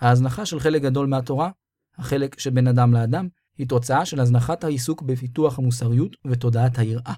ההזנחה 0.00 0.46
של 0.46 0.60
חלק 0.60 0.82
גדול 0.82 1.06
מהתורה, 1.06 1.50
החלק 1.98 2.40
שבין 2.40 2.68
אדם 2.68 2.92
לאדם, 2.92 3.28
היא 3.58 3.68
תוצאה 3.68 4.04
של 4.06 4.20
הזנחת 4.20 4.64
העיסוק 4.64 5.02
בפיתוח 5.02 5.58
המוסריות 5.58 6.16
ותודעת 6.24 6.78
היראה. 6.78 7.14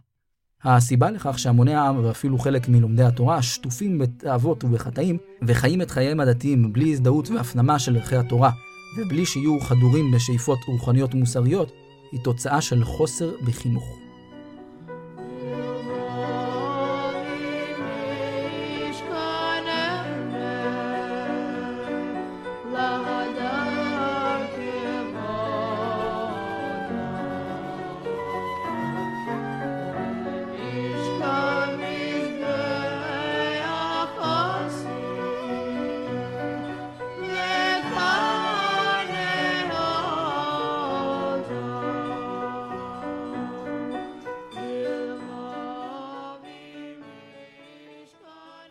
הסיבה 0.65 1.11
לכך 1.11 1.39
שהמוני 1.39 1.75
העם 1.75 2.05
ואפילו 2.05 2.39
חלק 2.39 2.69
מלומדי 2.69 3.03
התורה 3.03 3.43
שטופים 3.43 3.99
בתאוות 3.99 4.65
ובחטאים 4.65 5.19
וחיים 5.43 5.83
את 5.83 5.91
חייהם 5.91 6.21
הדתיים 6.21 6.73
בלי 6.73 6.93
הזדהות 6.93 7.31
והפנמה 7.31 7.79
של 7.79 7.97
ערכי 7.97 8.17
התורה 8.17 8.51
ובלי 8.99 9.27
שיהיו 9.27 9.61
חדורים 9.61 10.11
בשאיפות 10.11 10.59
רוחניות 10.67 11.15
ומוסריות, 11.15 11.73
היא 12.13 12.21
תוצאה 12.25 12.61
של 12.61 12.85
חוסר 12.85 13.31
בחינוך. 13.47 14.02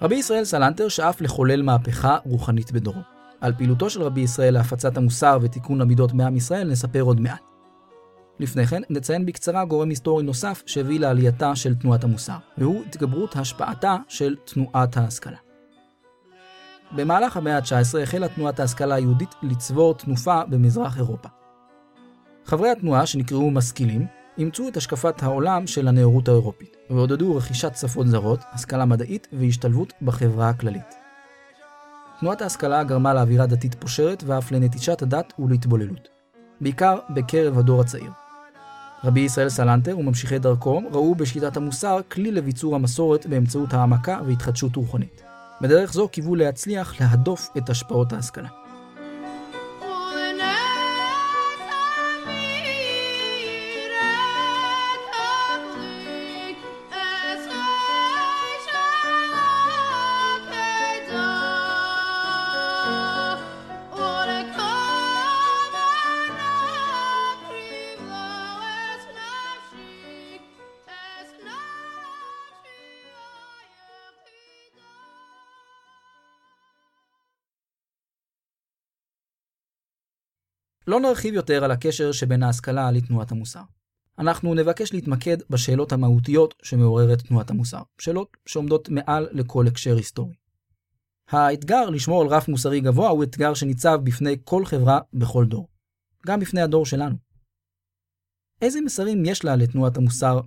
רבי 0.02 0.16
ישראל 0.16 0.44
סלנטר 0.44 0.88
שאף 0.88 1.22
לחולל 1.22 1.62
מהפכה 1.62 2.18
רוחנית 2.26 2.72
בדורו. 2.72 3.02
על 3.42 3.54
פעילותו 3.54 3.90
של 3.90 4.04
רבי 4.04 4.22
ישראל 4.22 4.54
להפצת 4.54 4.98
המוסר 4.98 5.38
ותיקון 5.42 5.82
המידות 5.82 6.14
מעם 6.14 6.36
ישראל 6.36 6.70
נספר 6.70 7.02
עוד 7.02 7.20
מעט. 7.20 7.42
לפני 8.40 8.68
כן 8.68 8.82
נציין 8.90 9.26
בקצרה 9.26 9.66
גורם 9.66 9.90
היסטורי 9.90 10.24
נוסף 10.24 10.64
שהביא 10.66 11.00
לעלייתה 11.00 11.56
של 11.56 11.76
תנועת 11.76 12.04
המוסר, 12.04 12.38
והוא 12.58 12.84
התגברות 12.86 13.36
השפעתה 13.36 13.98
של 14.08 14.36
תנועת 14.46 14.98
ההשכלה. 14.98 15.38
במהלך 16.92 17.38
המאה 17.38 17.58
ה-19 17.58 18.00
החלה 18.04 18.28
תנועת 18.28 18.60
ההשכלה 18.60 18.96
היהודית 18.96 19.36
לצבור 19.44 19.94
תנופה 19.94 20.46
במזרח 20.46 20.98
אירופה. 20.98 21.30
חברי 22.46 22.70
התנועה, 22.70 23.06
שנקראו 23.06 23.52
משכילים, 23.52 24.08
אימצו 24.38 24.68
את 24.68 24.78
השקפת 24.78 25.24
העולם 25.24 25.68
של 25.68 25.88
הנאורות 25.88 26.28
האירופית, 26.28 26.78
ועודדו 26.90 27.36
רכישת 27.36 27.76
שפות 27.76 28.08
זרות, 28.08 28.40
השכלה 28.52 28.86
מדעית 28.86 29.28
והשתלבות 29.34 29.94
בחברה 30.02 30.50
הכללית. 30.50 30.96
תנועת 32.20 32.42
ההשכלה 32.42 32.84
גרמה 32.84 33.14
לאווירה 33.14 33.46
דתית 33.46 33.76
פושרת 33.76 34.24
ואף 34.28 34.52
לנטישת 34.52 35.02
הדת 35.02 35.34
ולהתבוללות, 35.40 36.08
בעיקר 36.62 37.00
בקרב 37.10 37.58
הדור 37.58 37.82
הצעיר. 37.82 38.12
רבי 39.04 39.20
ישראל 39.20 39.50
סלנטר 39.50 40.00
וממשיכי 40.00 40.40
דרכו 40.40 40.82
ראו 40.92 41.16
בשיטת 41.16 41.58
המוסר 41.58 42.00
כלי 42.12 42.32
לביצור 42.32 42.76
המסורת 42.76 43.26
באמצעות 43.26 43.74
העמקה 43.74 44.20
והתחדשות 44.26 44.76
רוחנית. 44.76 45.24
בדרך 45.62 45.94
זו 45.94 46.08
קיוו 46.08 46.36
להצליח 46.36 47.02
להדוף 47.02 47.50
את 47.58 47.70
השפעות 47.70 48.14
ההשכלה. 48.14 48.61
לא 80.88 81.00
נרחיב 81.00 81.34
יותר 81.34 81.64
על 81.64 81.72
הקשר 81.72 82.12
שבין 82.12 82.44
ההשכלה 82.44 82.92
לתנועת 82.92 83.32
המוסר. 83.32 83.64
אנחנו 84.20 84.54
נבקש 84.54 84.94
להתמקד 84.94 85.38
בשאלות 85.50 85.92
המהותיות 85.92 86.54
שמעוררת 86.64 87.22
תנועת 87.22 87.50
המוסר, 87.50 87.82
שאלות 87.98 88.38
שעומדות 88.46 88.90
מעל 88.90 89.28
לכל 89.32 89.68
הקשר 89.68 89.96
היסטורי. 89.96 90.36
האתגר 91.28 91.90
לשמור 91.90 92.22
על 92.22 92.28
רף 92.28 92.48
מוסרי 92.48 92.82
גבוה 92.82 93.10
הוא 93.10 93.24
אתגר 93.24 93.54
שניצב 93.54 94.00
בפני 94.04 94.38
כל 94.44 94.66
חברה 94.66 95.00
בכל 95.14 95.46
דור, 95.46 95.68
גם 96.28 96.40
בפני 96.40 96.62
הדור 96.62 96.86
שלנו. 96.86 97.16
איזה 98.62 98.82
מסרים 98.82 99.26
יש 99.26 99.46
לה 99.46 99.56
לתנועת 99.56 99.98
המוסר 99.98 100.42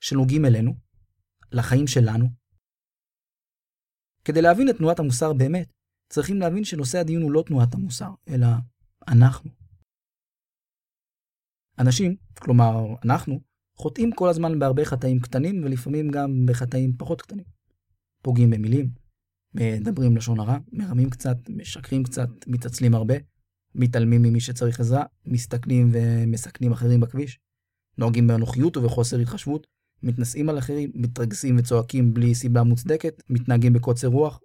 שנוגעים 0.00 0.44
אלינו, 0.44 0.74
לחיים 1.52 1.86
שלנו? 1.86 2.28
כדי 4.24 4.42
להבין 4.42 4.68
את 4.68 4.76
תנועת 4.76 4.98
המוסר 4.98 5.32
באמת, 5.32 5.72
צריכים 6.08 6.40
להבין 6.40 6.64
שנושא 6.64 6.98
הדיון 6.98 7.22
הוא 7.22 7.32
לא 7.32 7.42
תנועת 7.46 7.74
המוסר, 7.74 8.10
אלא 8.28 8.46
אנחנו. 9.08 9.57
אנשים, 11.78 12.16
כלומר 12.38 12.86
אנחנו, 13.04 13.40
חוטאים 13.76 14.12
כל 14.12 14.28
הזמן 14.28 14.58
בהרבה 14.58 14.84
חטאים 14.84 15.20
קטנים 15.20 15.64
ולפעמים 15.64 16.10
גם 16.10 16.46
בחטאים 16.46 16.92
פחות 16.98 17.22
קטנים. 17.22 17.44
פוגעים 18.22 18.50
במילים, 18.50 18.88
מדברים 19.54 20.16
לשון 20.16 20.40
הרע, 20.40 20.58
מרמים 20.72 21.10
קצת, 21.10 21.36
משקרים 21.48 22.02
קצת, 22.02 22.28
מתעצלים 22.46 22.94
הרבה, 22.94 23.14
מתעלמים 23.74 24.22
ממי 24.22 24.40
שצריך 24.40 24.80
עזרה, 24.80 25.04
מסתכלים 25.26 25.90
ומסכנים 25.92 26.72
אחרים 26.72 27.00
בכביש, 27.00 27.38
נוהגים 27.98 28.26
באנוכיות 28.26 28.76
ובחוסר 28.76 29.18
התחשבות, 29.18 29.66
מתנשאים 30.02 30.48
על 30.48 30.58
אחרים, 30.58 30.92
מתרגסים 30.94 31.56
וצועקים 31.58 32.14
בלי 32.14 32.34
סיבה 32.34 32.62
מוצדקת, 32.62 33.22
מתנהגים 33.30 33.72
בקוצר 33.72 34.08
רוח. 34.08 34.40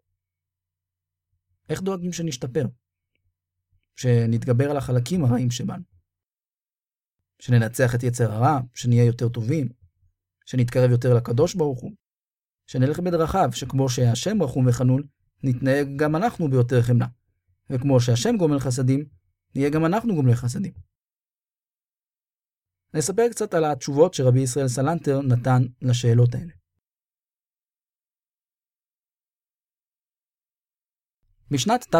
איך 1.69 1.81
דואגים 1.81 2.13
שנשתפר? 2.13 2.65
שנתגבר 3.95 4.71
על 4.71 4.77
החלקים 4.77 5.25
הרעים 5.25 5.51
שבנו? 5.51 5.92
שננצח 7.43 7.95
את 7.95 8.03
יצר 8.03 8.31
הרע, 8.31 8.59
שנהיה 8.73 9.05
יותר 9.05 9.29
טובים, 9.29 9.69
שנתקרב 10.45 10.91
יותר 10.91 11.13
לקדוש 11.13 11.55
ברוך 11.55 11.81
הוא, 11.81 11.91
שנלך 12.67 12.99
בדרכיו, 12.99 13.49
שכמו 13.51 13.89
שהשם 13.89 14.43
רחום 14.43 14.67
וחנון, 14.67 15.03
נתנהג 15.43 15.87
גם 15.95 16.15
אנחנו 16.15 16.49
ביותר 16.49 16.81
חמלה. 16.81 17.05
וכמו 17.69 17.99
שהשם 17.99 18.37
גומל 18.37 18.59
חסדים, 18.59 19.05
נהיה 19.55 19.69
גם 19.69 19.85
אנחנו 19.85 20.15
גומלי 20.15 20.35
חסדים. 20.35 20.73
נספר 22.93 23.29
קצת 23.31 23.53
על 23.53 23.65
התשובות 23.65 24.13
שרבי 24.13 24.39
ישראל 24.39 24.67
סלנטר 24.67 25.21
נתן 25.21 25.61
לשאלות 25.81 26.35
האלה. 26.35 26.53
בשנת 31.51 31.83
תר, 31.91 31.99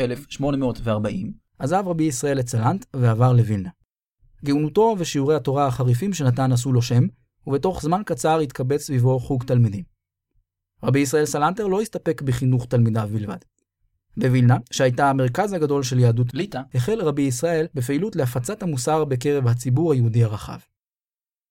1840, 0.00 1.32
עזב 1.58 1.82
רבי 1.86 2.04
ישראל 2.04 2.40
את 2.40 2.48
סלנט 2.48 2.86
ועבר 2.96 3.32
לווילנה. 3.32 3.75
גאונותו 4.46 4.96
ושיעורי 4.98 5.36
התורה 5.36 5.66
החריפים 5.66 6.12
שנתן 6.12 6.52
עשו 6.52 6.72
לו 6.72 6.82
שם, 6.82 7.04
ובתוך 7.46 7.82
זמן 7.82 8.02
קצר 8.06 8.38
התקבץ 8.38 8.82
סביבו 8.82 9.18
חוג 9.18 9.44
תלמידים. 9.44 9.84
רבי 10.82 10.98
ישראל 10.98 11.26
סלנטר 11.26 11.66
לא 11.66 11.80
הסתפק 11.80 12.22
בחינוך 12.22 12.66
תלמידיו 12.66 13.08
בלבד. 13.12 13.36
בווילנה, 14.16 14.56
שהייתה 14.70 15.10
המרכז 15.10 15.52
הגדול 15.52 15.82
של 15.82 15.98
יהדות 15.98 16.34
ליטא, 16.34 16.60
החל 16.74 17.00
רבי 17.00 17.22
ישראל 17.22 17.66
בפעילות 17.74 18.16
להפצת 18.16 18.62
המוסר 18.62 19.04
בקרב 19.04 19.46
הציבור 19.46 19.92
היהודי 19.92 20.24
הרחב. 20.24 20.58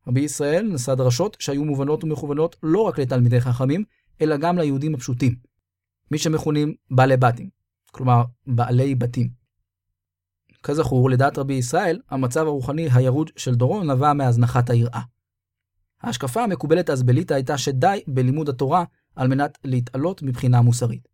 רבי 0.07 0.21
ישראל 0.21 0.69
נשא 0.73 0.95
דרשות 0.95 1.37
שהיו 1.39 1.65
מובנות 1.65 2.03
ומכוונות 2.03 2.55
לא 2.63 2.81
רק 2.81 2.99
לתלמידי 2.99 3.41
חכמים, 3.41 3.83
אלא 4.21 4.37
גם 4.37 4.57
ליהודים 4.57 4.95
הפשוטים, 4.95 5.35
מי 6.11 6.17
שמכונים 6.17 6.75
בעלי 6.91 7.17
בתים, 7.17 7.49
כלומר 7.91 8.23
בעלי 8.47 8.95
בתים. 8.95 9.44
כזכור, 10.65 11.09
לדעת 11.09 11.37
רבי 11.37 11.53
ישראל, 11.53 11.99
המצב 12.09 12.47
הרוחני 12.47 12.87
הירוד 12.93 13.29
של 13.35 13.55
דורו 13.55 13.83
נבע 13.83 14.13
מהזנחת 14.13 14.69
היראה. 14.69 15.01
ההשקפה 16.01 16.43
המקובלת 16.43 16.89
אז 16.89 17.03
בליטא 17.03 17.33
הייתה 17.33 17.57
שדי 17.57 17.99
בלימוד 18.07 18.49
התורה 18.49 18.83
על 19.15 19.27
מנת 19.27 19.57
להתעלות 19.63 20.21
מבחינה 20.23 20.61
מוסרית. 20.61 21.07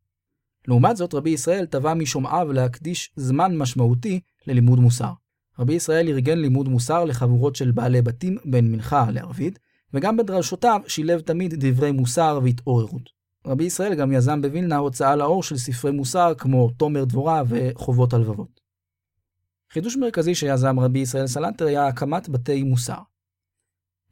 לעומת 0.67 0.97
זאת, 0.97 1.13
רבי 1.13 1.29
ישראל 1.29 1.65
תבע 1.65 1.93
משומעיו 1.93 2.53
להקדיש 2.53 3.11
זמן 3.15 3.57
משמעותי 3.57 4.19
ללימוד 4.47 4.79
מוסר. 4.79 5.11
רבי 5.59 5.73
ישראל 5.73 6.07
ארגן 6.07 6.37
לימוד 6.39 6.67
מוסר 6.69 7.05
לחבורות 7.05 7.55
של 7.55 7.71
בעלי 7.71 8.01
בתים 8.01 8.37
בין 8.45 8.71
מנחה 8.71 9.11
לערבית, 9.11 9.59
וגם 9.93 10.17
בדרשותיו 10.17 10.81
שילב 10.87 11.19
תמיד 11.19 11.53
דברי 11.65 11.91
מוסר 11.91 12.39
והתעוררות. 12.43 13.09
רבי 13.47 13.63
ישראל 13.63 13.95
גם 13.95 14.11
יזם 14.11 14.41
בווילנה 14.41 14.77
הוצאה 14.77 15.15
לאור 15.15 15.43
של 15.43 15.57
ספרי 15.57 15.91
מוסר 15.91 16.33
כמו 16.37 16.69
תומר 16.77 17.03
דבורה 17.03 17.43
וחובות 17.47 18.13
הלבבות. 18.13 18.60
חידוש 19.73 19.97
מרכזי 19.97 20.35
שיזם 20.35 20.79
רבי 20.79 20.99
ישראל 20.99 21.27
סלנטר 21.27 21.65
היה 21.65 21.87
הקמת 21.87 22.29
בתי 22.29 22.63
מוסר. 22.63 22.99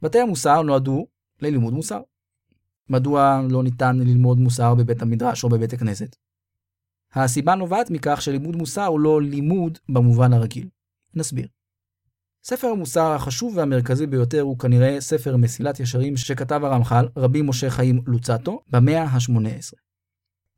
בתי 0.02 0.18
המוסר 0.18 0.62
נועדו 0.62 1.06
ללימוד 1.42 1.72
מוסר. 1.72 2.00
מדוע 2.88 3.40
לא 3.50 3.62
ניתן 3.62 3.96
ללמוד 3.96 4.38
מוסר 4.38 4.74
בבית 4.74 5.02
המדרש 5.02 5.44
או 5.44 5.48
בבית 5.48 5.72
הכנסת? 5.72 6.16
הסיבה 7.12 7.54
נובעת 7.54 7.90
מכך 7.90 8.22
שלימוד 8.22 8.56
מוסר 8.56 8.86
הוא 8.86 9.00
לא 9.00 9.22
לימוד 9.22 9.78
במובן 9.88 10.32
הרגיל. 10.32 10.68
נסביר. 11.14 11.48
ספר 12.44 12.66
המוסר 12.66 13.12
החשוב 13.12 13.56
והמרכזי 13.56 14.06
ביותר 14.06 14.40
הוא 14.40 14.58
כנראה 14.58 15.00
ספר 15.00 15.36
מסילת 15.36 15.80
ישרים 15.80 16.16
שכתב 16.16 16.60
הרמח"ל, 16.64 17.08
רבי 17.16 17.42
משה 17.42 17.70
חיים 17.70 18.02
לוצטו, 18.06 18.62
במאה 18.68 19.02
ה-18. 19.02 19.76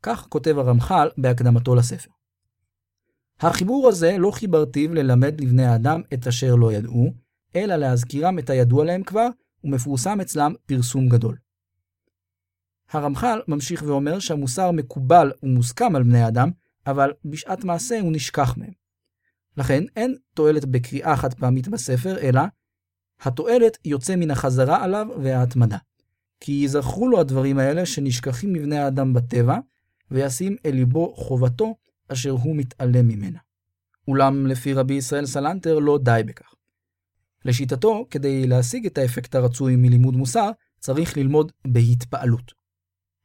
כך 0.02 0.26
כותב 0.28 0.58
הרמח"ל 0.58 1.08
בהקדמתו 1.18 1.74
לספר. 1.74 2.10
החיבור 3.42 3.88
הזה 3.88 4.16
לא 4.18 4.30
חיברתיו 4.30 4.94
ללמד 4.94 5.40
לבני 5.40 5.64
האדם 5.64 6.02
את 6.14 6.26
אשר 6.26 6.54
לא 6.54 6.72
ידעו, 6.72 7.12
אלא 7.56 7.76
להזכירם 7.76 8.38
את 8.38 8.50
הידוע 8.50 8.84
להם 8.84 9.02
כבר, 9.02 9.28
ומפורסם 9.64 10.20
אצלם 10.20 10.54
פרסום 10.66 11.08
גדול. 11.08 11.36
הרמח"ל 12.90 13.40
ממשיך 13.48 13.82
ואומר 13.86 14.18
שהמוסר 14.18 14.70
מקובל 14.70 15.32
ומוסכם 15.42 15.96
על 15.96 16.02
בני 16.02 16.28
אדם, 16.28 16.50
אבל 16.86 17.12
בשעת 17.24 17.64
מעשה 17.64 18.00
הוא 18.00 18.12
נשכח 18.12 18.56
מהם. 18.56 18.72
לכן 19.56 19.84
אין 19.96 20.16
תועלת 20.34 20.64
בקריאה 20.64 21.16
חד 21.16 21.34
פעמית 21.34 21.68
בספר, 21.68 22.18
אלא 22.18 22.40
התועלת 23.20 23.78
יוצא 23.84 24.16
מן 24.16 24.30
החזרה 24.30 24.84
עליו 24.84 25.06
וההתמדה. 25.22 25.78
כי 26.40 26.52
ייזכרו 26.52 27.08
לו 27.08 27.20
הדברים 27.20 27.58
האלה 27.58 27.86
שנשכחים 27.86 28.52
מבני 28.52 28.78
האדם 28.78 29.12
בטבע, 29.12 29.58
וישים 30.10 30.56
אל 30.66 30.74
ליבו 30.74 31.14
חובתו 31.16 31.74
אשר 32.12 32.30
הוא 32.30 32.56
מתעלם 32.56 33.08
ממנה. 33.08 33.38
אולם 34.08 34.46
לפי 34.46 34.72
רבי 34.72 34.94
ישראל 34.94 35.26
סלנטר 35.26 35.78
לא 35.78 35.98
די 36.02 36.20
בכך. 36.26 36.54
לשיטתו, 37.44 38.06
כדי 38.10 38.46
להשיג 38.46 38.86
את 38.86 38.98
האפקט 38.98 39.34
הרצוי 39.34 39.76
מלימוד 39.76 40.16
מוסר, 40.16 40.50
צריך 40.78 41.16
ללמוד 41.16 41.52
בהתפעלות. 41.66 42.52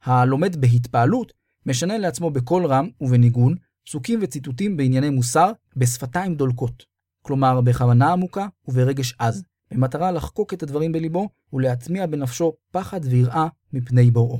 הלומד 0.02 0.56
בהתפעלות 0.60 1.32
משנה 1.66 1.98
לעצמו 1.98 2.30
בקול 2.30 2.66
רם 2.66 2.88
ובניגון 3.00 3.54
פסוקים 3.86 4.18
וציטוטים 4.22 4.76
בענייני 4.76 5.10
מוסר 5.10 5.52
בשפתיים 5.76 6.34
דולקות, 6.34 6.84
כלומר 7.22 7.60
בכוונה 7.60 8.12
עמוקה 8.12 8.46
וברגש 8.68 9.14
עז, 9.18 9.44
במטרה 9.70 10.12
לחקוק 10.12 10.54
את 10.54 10.62
הדברים 10.62 10.92
בליבו 10.92 11.28
ולהטמיע 11.52 12.06
בנפשו 12.06 12.52
פחד 12.70 13.00
ויראה 13.04 13.46
מפני 13.72 14.10
בוראו. 14.10 14.38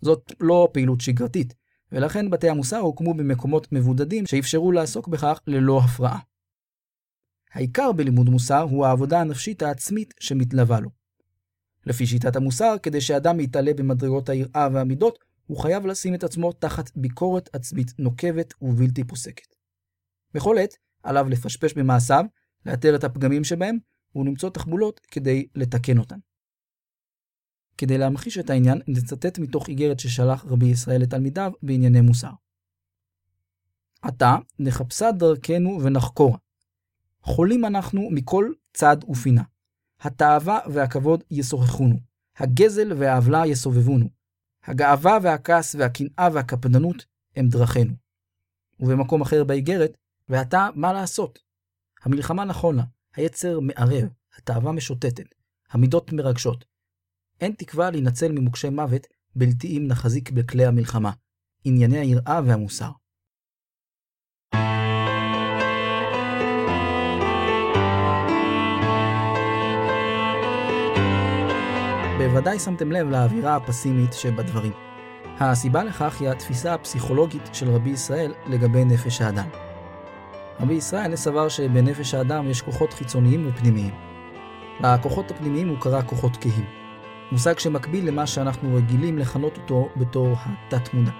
זאת 0.00 0.32
לא 0.40 0.68
פעילות 0.72 1.00
שגרתית, 1.00 1.54
ולכן 1.94 2.30
בתי 2.30 2.48
המוסר 2.48 2.78
הוקמו 2.78 3.14
במקומות 3.14 3.72
מבודדים 3.72 4.26
שאפשרו 4.26 4.72
לעסוק 4.72 5.08
בכך 5.08 5.40
ללא 5.46 5.80
הפרעה. 5.84 6.18
העיקר 7.52 7.92
בלימוד 7.92 8.28
מוסר 8.28 8.60
הוא 8.60 8.86
העבודה 8.86 9.20
הנפשית 9.20 9.62
העצמית 9.62 10.14
שמתלווה 10.20 10.80
לו. 10.80 10.90
לפי 11.86 12.06
שיטת 12.06 12.36
המוסר, 12.36 12.76
כדי 12.82 13.00
שאדם 13.00 13.40
יתעלה 13.40 13.74
במדרגות 13.74 14.28
היראה 14.28 14.68
והמידות, 14.72 15.18
הוא 15.46 15.58
חייב 15.58 15.86
לשים 15.86 16.14
את 16.14 16.24
עצמו 16.24 16.52
תחת 16.52 16.90
ביקורת 16.96 17.50
עצמית 17.52 17.92
נוקבת 17.98 18.54
ובלתי 18.62 19.04
פוסקת. 19.04 19.54
בכל 20.34 20.58
עת, 20.58 20.76
עליו 21.02 21.28
לפשפש 21.28 21.74
במעשיו, 21.74 22.24
לאתר 22.66 22.96
את 22.96 23.04
הפגמים 23.04 23.44
שבהם, 23.44 23.78
ולמצוא 24.16 24.50
תחבולות 24.50 25.00
כדי 25.10 25.46
לתקן 25.54 25.98
אותן. 25.98 26.18
כדי 27.78 27.98
להמחיש 27.98 28.38
את 28.38 28.50
העניין, 28.50 28.80
נצטט 28.88 29.38
מתוך 29.38 29.68
איגרת 29.68 30.00
ששלח 30.00 30.44
רבי 30.44 30.66
ישראל 30.66 31.02
לתלמידיו 31.02 31.52
בענייני 31.62 32.00
מוסר. 32.00 32.30
עתה 34.02 34.36
נחפשה 34.58 35.12
דרכנו 35.12 35.78
ונחקורה. 35.82 36.38
חולים 37.22 37.64
אנחנו 37.64 38.08
מכל 38.10 38.52
צד 38.72 38.96
ופינה. 39.08 39.42
התאווה 40.00 40.58
והכבוד 40.72 41.24
ישוחחונו, 41.30 42.00
הגזל 42.36 42.92
והעוולה 42.92 43.46
יסובבונו, 43.46 44.08
הגאווה 44.64 45.18
והכעס 45.22 45.74
והקנאה 45.74 46.28
והקפדנות 46.32 47.06
הם 47.36 47.48
דרכינו. 47.48 47.94
ובמקום 48.80 49.22
אחר 49.22 49.44
באיגרת, 49.44 49.96
ועתה 50.28 50.68
מה 50.74 50.92
לעשות? 50.92 51.38
המלחמה 52.02 52.44
לה, 52.44 52.84
היצר 53.16 53.60
מערב, 53.60 54.08
התאווה 54.36 54.72
משוטטת, 54.72 55.34
המידות 55.70 56.12
מרגשות. 56.12 56.64
אין 57.44 57.52
תקווה 57.52 57.90
להינצל 57.90 58.32
ממוקשי 58.32 58.68
מוות 58.68 59.06
בלתי 59.36 59.78
אם 59.78 59.86
נחזיק 59.88 60.30
בכלי 60.30 60.64
המלחמה, 60.64 61.10
ענייני 61.64 61.98
היראה 61.98 62.40
והמוסר. 62.46 62.90
בוודאי 72.18 72.58
שמתם 72.58 72.92
לב 72.92 73.08
לאווירה 73.10 73.56
הפסימית 73.56 74.12
שבדברים. 74.12 74.72
הסיבה 75.40 75.84
לכך 75.84 76.20
היא 76.20 76.28
התפיסה 76.28 76.74
הפסיכולוגית 76.74 77.48
של 77.52 77.70
רבי 77.70 77.90
ישראל 77.90 78.34
לגבי 78.46 78.84
נפש 78.84 79.20
האדם. 79.20 79.48
רבי 80.60 80.74
ישראל 80.74 81.16
סבר 81.16 81.48
שבנפש 81.48 82.14
האדם 82.14 82.50
יש 82.50 82.62
כוחות 82.62 82.92
חיצוניים 82.92 83.48
ופנימיים. 83.48 83.94
לכוחות 84.80 85.30
הפנימיים 85.30 85.68
הוא 85.68 85.80
קרא 85.80 86.02
כוחות 86.02 86.36
כהים. 86.36 86.83
מושג 87.32 87.58
שמקביל 87.58 88.08
למה 88.08 88.26
שאנחנו 88.26 88.74
רגילים 88.74 89.18
לכנות 89.18 89.56
אותו 89.56 89.88
בתור 89.96 90.36
התת-מודע. 90.38 91.10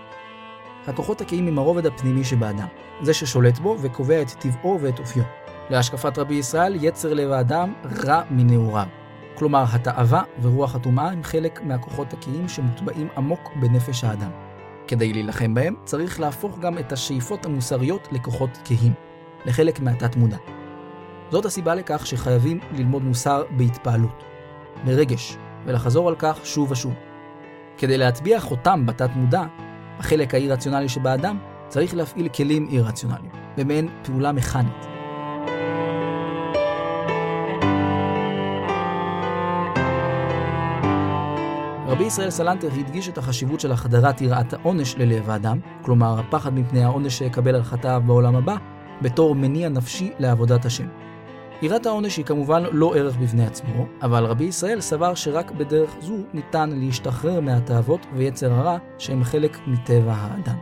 הכוחות 0.87 1.21
הכהים 1.21 1.49
הם 1.49 1.59
הרובד 1.59 1.87
הפנימי 1.87 2.25
שבאדם, 2.25 2.67
זה 3.03 3.15
ששולט 3.15 3.59
בו 3.59 3.77
וקובע 3.81 4.23
את 4.23 4.31
טבעו 4.31 4.79
ואת 4.81 4.99
אופיו. 4.99 5.23
להשקפת 5.71 6.19
רבי 6.19 6.35
ישראל, 6.35 6.85
יצר 6.85 7.15
לב 7.15 7.31
האדם 7.31 7.73
רע 8.05 8.23
מנעוריו. 8.31 8.87
כלומר, 9.35 9.65
התאווה 9.73 10.23
ורוח 10.43 10.75
הטומאה 10.75 11.11
הם 11.11 11.23
חלק 11.23 11.63
מהכוחות 11.63 12.13
הכהים 12.13 12.49
שמוטבעים 12.49 13.09
עמוק 13.17 13.51
בנפש 13.61 14.05
האדם. 14.05 14.31
כדי 14.89 15.13
להילחם 15.13 15.55
בהם, 15.55 15.75
צריך 15.85 16.21
להפוך 16.21 16.59
גם 16.59 16.79
את 16.79 16.93
השאיפות 16.93 17.47
המוסריות 17.47 18.09
לכוחות 18.13 18.59
כהים, 18.65 18.93
לחלק 19.47 19.81
מהתת-מודע. 19.81 20.37
זאת 21.31 21.45
הסיבה 21.45 21.75
לכך 21.75 22.07
שחייבים 22.07 22.61
ללמוד 22.73 23.05
מוסר 23.05 23.43
בהתפעלות, 23.57 24.25
ברגש, 24.85 25.37
ולחזור 25.67 26.09
על 26.09 26.15
כך 26.19 26.39
שוב 26.45 26.71
ושוב. 26.71 26.95
כדי 27.79 27.99
להטביע 27.99 28.41
חותם 28.41 28.87
בתת-מודע, 28.87 29.43
בחלק 29.99 30.35
האי-רציונלי 30.35 30.89
שבאדם, 30.89 31.39
צריך 31.69 31.95
להפעיל 31.95 32.29
כלים 32.29 32.69
אי-רציונליים, 32.71 33.31
במעין 33.57 33.89
פעולה 34.03 34.33
מכנית. 34.33 34.87
רבי 41.87 42.05
ישראל 42.05 42.31
סלנטר 42.31 42.69
הדגיש 42.79 43.09
את 43.09 43.19
החשיבות 43.19 43.61
של 43.61 43.73
החדרת 43.73 44.21
יראת 44.21 44.53
העונש 44.53 44.95
ללב 44.99 45.31
האדם, 45.31 45.59
כלומר 45.83 46.21
הפחד 46.21 46.55
מפני 46.55 46.85
העונש 46.85 47.19
שיקבל 47.19 47.55
על 47.55 47.63
חטאיו 47.63 48.03
בעולם 48.07 48.37
הבא, 48.37 48.57
בתור 49.03 49.35
מניע 49.35 49.69
נפשי 49.69 50.13
לעבודת 50.19 50.65
השם. 50.65 51.04
יראת 51.63 51.87
העונש 51.87 52.17
היא 52.17 52.25
כמובן 52.25 52.63
לא 52.73 52.95
ערך 52.97 53.17
בפני 53.17 53.47
עצמו, 53.47 53.87
אבל 54.03 54.25
רבי 54.25 54.45
ישראל 54.45 54.81
סבר 54.81 55.15
שרק 55.15 55.51
בדרך 55.51 55.91
זו 56.01 56.15
ניתן 56.35 56.71
להשתחרר 56.71 57.41
מהתאוות 57.41 58.01
ויצר 58.15 58.53
הרע 58.53 58.79
שהם 58.99 59.25
חלק 59.25 59.59
מטבע 59.67 60.13
האדם. 60.13 60.59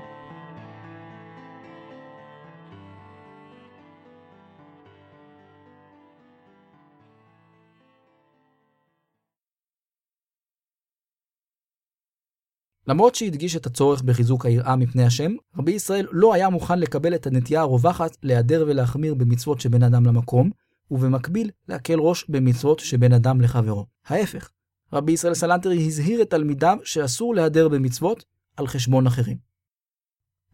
למרות 12.87 13.15
שהדגיש 13.15 13.57
את 13.57 13.67
הצורך 13.67 14.03
בחיזוק 14.03 14.47
היראה 14.47 14.77
מפני 14.77 15.05
השם, 15.05 15.33
רבי 15.59 15.73
ישראל 15.73 16.07
לא 16.11 16.35
היה 16.35 16.49
מוכן 16.49 16.79
לקבל 16.79 17.15
את 17.15 17.27
הנטייה 17.27 17.61
הרווחת 17.61 18.17
להיעדר 18.23 18.65
ולהחמיר 18.69 19.15
במצוות 19.15 19.61
שבין 19.61 19.83
אדם 19.83 20.07
למקום, 20.07 20.51
ובמקביל 20.93 21.51
להקל 21.69 21.99
ראש 21.99 22.25
במצוות 22.29 22.81
שבין 22.81 23.13
אדם 23.13 23.41
לחברו. 23.41 23.87
ההפך, 24.07 24.51
רבי 24.93 25.13
ישראל 25.13 25.35
סלנטר 25.35 25.71
הזהיר 25.71 26.23
את 26.23 26.31
תלמידיו 26.31 26.79
שאסור 26.85 27.35
להיעדר 27.35 27.69
במצוות 27.69 28.25
על 28.57 28.67
חשבון 28.67 29.07
אחרים. 29.07 29.37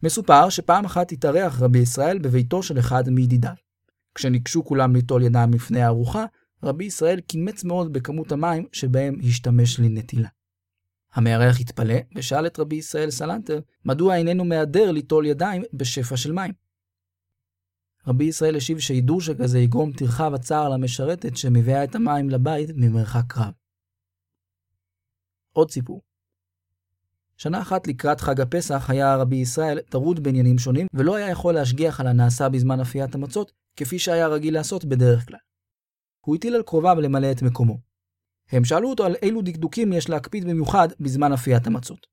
מסופר 0.03 0.49
שפעם 0.49 0.85
אחת 0.85 1.11
התארח 1.11 1.61
רבי 1.61 1.79
ישראל 1.79 2.19
בביתו 2.19 2.63
של 2.63 2.79
אחד 2.79 3.09
מידידיו. 3.09 3.53
כשניגשו 4.15 4.65
כולם 4.65 4.95
ליטול 4.95 5.23
ידיים 5.23 5.53
לפני 5.53 5.81
הארוחה, 5.81 6.25
רבי 6.63 6.85
ישראל 6.85 7.19
קימץ 7.19 7.63
מאוד 7.63 7.93
בכמות 7.93 8.31
המים 8.31 8.65
שבהם 8.71 9.15
השתמש 9.23 9.79
לנטילה. 9.79 10.29
המארח 11.13 11.59
התפלא 11.59 11.95
ושאל 12.15 12.47
את 12.47 12.59
רבי 12.59 12.75
ישראל 12.75 13.11
סלנטר 13.11 13.59
מדוע 13.85 14.15
איננו 14.15 14.45
מהדר 14.45 14.91
ליטול 14.91 15.25
ידיים 15.25 15.63
בשפע 15.73 16.17
של 16.17 16.31
מים. 16.31 16.51
רבי 18.07 18.23
ישראל 18.23 18.55
השיב 18.55 18.79
שהידור 18.79 19.21
שכזה 19.21 19.59
יגרום 19.59 19.91
טרחה 19.91 20.29
וצער 20.33 20.69
למשרתת 20.69 21.37
שמביאה 21.37 21.83
את 21.83 21.95
המים 21.95 22.29
לבית 22.29 22.69
ממרחק 22.75 23.37
רב. 23.37 23.53
עוד 25.53 25.71
סיפור. 25.71 26.01
שנה 27.37 27.61
אחת 27.61 27.87
לקראת 27.87 28.21
חג 28.21 28.41
הפסח 28.41 28.89
היה 28.89 29.15
רבי 29.15 29.35
ישראל 29.35 29.79
טרוד 29.81 30.23
בעניינים 30.23 30.57
שונים 30.57 30.87
ולא 30.93 31.15
היה 31.15 31.29
יכול 31.29 31.53
להשגיח 31.53 31.99
על 31.99 32.07
הנעשה 32.07 32.49
בזמן 32.49 32.79
אפיית 32.79 33.15
המצות 33.15 33.51
כפי 33.75 33.99
שהיה 33.99 34.27
רגיל 34.27 34.53
לעשות 34.53 34.85
בדרך 34.85 35.27
כלל. 35.27 35.39
הוא 36.25 36.35
הטיל 36.35 36.55
על 36.55 36.63
קרוביו 36.63 36.95
למלא 37.01 37.31
את 37.31 37.41
מקומו. 37.41 37.77
הם 38.51 38.65
שאלו 38.65 38.89
אותו 38.89 39.05
על 39.05 39.15
אילו 39.21 39.41
דקדוקים 39.41 39.93
יש 39.93 40.09
להקפיד 40.09 40.45
במיוחד 40.45 40.87
בזמן 40.99 41.33
אפיית 41.33 41.67
המצות. 41.67 42.07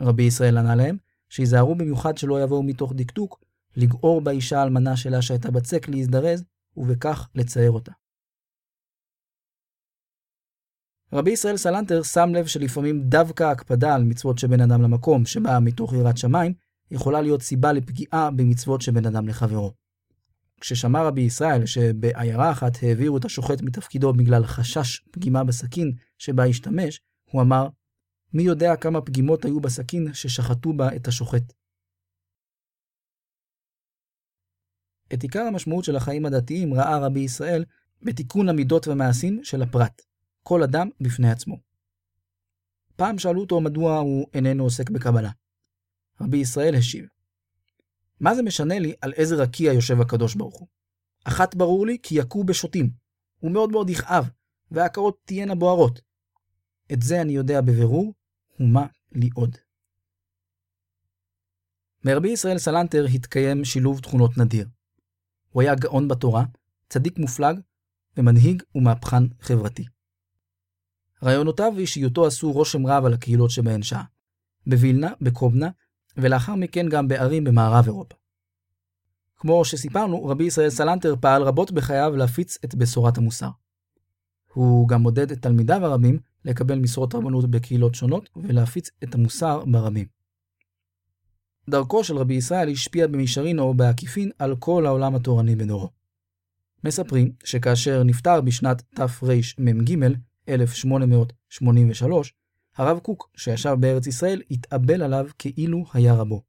רבי 0.00 0.22
ישראל 0.22 0.58
ענה 0.58 0.74
להם 0.74 0.96
שיזהרו 1.28 1.74
במיוחד 1.74 2.18
שלא 2.18 2.42
יבואו 2.42 2.62
מתוך 2.62 2.92
דקדוק 2.96 3.44
לגעור 3.76 4.20
באישה 4.20 4.58
האלמנה 4.60 4.96
שלה 4.96 5.22
שהייתה 5.22 5.50
בצק 5.50 5.88
להזדרז, 5.88 6.44
ובכך 6.76 7.28
לצייר 7.34 7.70
אותה. 7.70 7.92
רבי 11.12 11.30
ישראל 11.30 11.56
סלנטר 11.56 12.02
שם 12.02 12.30
לב 12.34 12.46
שלפעמים 12.46 13.02
דווקא 13.02 13.44
הקפדה 13.44 13.94
על 13.94 14.02
מצוות 14.02 14.38
שבין 14.38 14.60
אדם 14.60 14.82
למקום 14.82 15.26
שבאה 15.26 15.60
מתוך 15.60 15.92
יראת 15.92 16.16
שמיים, 16.16 16.52
יכולה 16.90 17.20
להיות 17.20 17.42
סיבה 17.42 17.72
לפגיעה 17.72 18.30
במצוות 18.30 18.82
שבין 18.82 19.06
אדם 19.06 19.28
לחברו. 19.28 19.72
כששמע 20.60 21.02
רבי 21.02 21.20
ישראל 21.20 21.66
שבעיירה 21.66 22.50
אחת 22.50 22.72
העבירו 22.82 23.16
את 23.16 23.24
השוחט 23.24 23.62
מתפקידו 23.62 24.12
בגלל 24.12 24.46
חשש 24.46 25.00
פגימה 25.10 25.44
בסכין 25.44 25.92
שבה 26.18 26.44
השתמש, 26.44 27.00
הוא 27.30 27.42
אמר, 27.42 27.68
מי 28.32 28.42
יודע 28.42 28.76
כמה 28.76 29.00
פגימות 29.00 29.44
היו 29.44 29.60
בסכין 29.60 30.14
ששחטו 30.14 30.72
בה 30.72 30.96
את 30.96 31.08
השוחט. 31.08 31.52
את 35.14 35.22
עיקר 35.22 35.40
המשמעות 35.40 35.84
של 35.84 35.96
החיים 35.96 36.26
הדתיים 36.26 36.74
ראה 36.74 36.98
רבי 36.98 37.20
ישראל 37.20 37.64
בתיקון 38.02 38.48
המידות 38.48 38.88
והמעשים 38.88 39.44
של 39.44 39.62
הפרט, 39.62 40.02
כל 40.42 40.62
אדם 40.62 40.88
בפני 41.00 41.30
עצמו. 41.30 41.56
פעם 42.96 43.18
שאלו 43.18 43.40
אותו 43.40 43.60
מדוע 43.60 43.98
הוא 43.98 44.26
איננו 44.34 44.64
עוסק 44.64 44.90
בקבלה. 44.90 45.30
רבי 46.20 46.36
ישראל 46.36 46.74
השיב, 46.74 47.06
מה 48.20 48.34
זה 48.34 48.42
משנה 48.42 48.78
לי 48.78 48.94
על 49.00 49.12
איזה 49.12 49.34
רקיע 49.34 49.72
יושב 49.72 50.00
הקדוש 50.00 50.34
ברוך 50.34 50.58
הוא? 50.58 50.68
אחת 51.24 51.54
ברור 51.54 51.86
לי 51.86 51.98
כי 52.02 52.14
יכו 52.14 52.44
בשוטים. 52.44 52.90
הוא 53.40 53.50
מאוד 53.50 53.70
מאוד 53.70 53.90
יכאב, 53.90 54.30
והעקרות 54.70 55.18
תהיינה 55.24 55.54
בוערות. 55.54 56.00
את 56.92 57.02
זה 57.02 57.20
אני 57.20 57.32
יודע 57.32 57.60
בבירור, 57.60 58.14
ומה 58.60 58.86
לי 59.12 59.30
עוד. 59.34 59.56
מרבי 62.04 62.28
ישראל 62.28 62.58
סלנטר 62.58 63.04
התקיים 63.14 63.64
שילוב 63.64 64.00
תכונות 64.00 64.38
נדיר. 64.38 64.68
הוא 65.50 65.62
היה 65.62 65.74
גאון 65.74 66.08
בתורה, 66.08 66.44
צדיק 66.88 67.18
מופלג, 67.18 67.60
ומנהיג 68.16 68.62
ומהפכן 68.74 69.22
חברתי. 69.40 69.84
רעיונותיו 71.22 71.72
ואישיותו 71.76 72.26
עשו 72.26 72.52
רושם 72.52 72.86
רב 72.86 73.04
על 73.04 73.14
הקהילות 73.14 73.50
שבהן 73.50 73.82
שעה. 73.82 74.04
בווילנה, 74.66 75.12
בקובנה, 75.20 75.68
ולאחר 76.16 76.54
מכן 76.54 76.88
גם 76.88 77.08
בערים 77.08 77.44
במערב 77.44 77.84
אירופה. 77.84 78.16
כמו 79.36 79.64
שסיפרנו, 79.64 80.24
רבי 80.24 80.44
ישראל 80.44 80.70
סלנטר 80.70 81.14
פעל 81.20 81.42
רבות 81.42 81.72
בחייו 81.72 82.16
להפיץ 82.16 82.58
את 82.64 82.74
בשורת 82.74 83.18
המוסר. 83.18 83.50
הוא 84.52 84.88
גם 84.88 85.02
עודד 85.02 85.30
את 85.30 85.42
תלמידיו 85.42 85.84
הרבים 85.84 86.18
לקבל 86.44 86.78
משרות 86.78 87.14
רבנות 87.14 87.50
בקהילות 87.50 87.94
שונות 87.94 88.30
ולהפיץ 88.36 88.90
את 89.04 89.14
המוסר 89.14 89.64
ברבים. 89.64 90.19
דרכו 91.70 92.04
של 92.04 92.16
רבי 92.16 92.34
ישראל 92.34 92.68
השפיעה 92.68 93.08
במישרין 93.08 93.58
או 93.58 93.74
בעקיפין 93.74 94.30
על 94.38 94.56
כל 94.56 94.86
העולם 94.86 95.14
התורני 95.14 95.56
בדורו. 95.56 95.90
מספרים 96.84 97.32
שכאשר 97.44 98.02
נפטר 98.02 98.40
בשנת 98.40 98.82
תרמ"ג, 98.94 99.96
1883, 100.48 102.34
הרב 102.76 102.98
קוק, 102.98 103.30
שישב 103.36 103.76
בארץ 103.80 104.06
ישראל, 104.06 104.42
התאבל 104.50 105.02
עליו 105.02 105.26
כאילו 105.38 105.84
היה 105.92 106.14
רבו. 106.14 106.42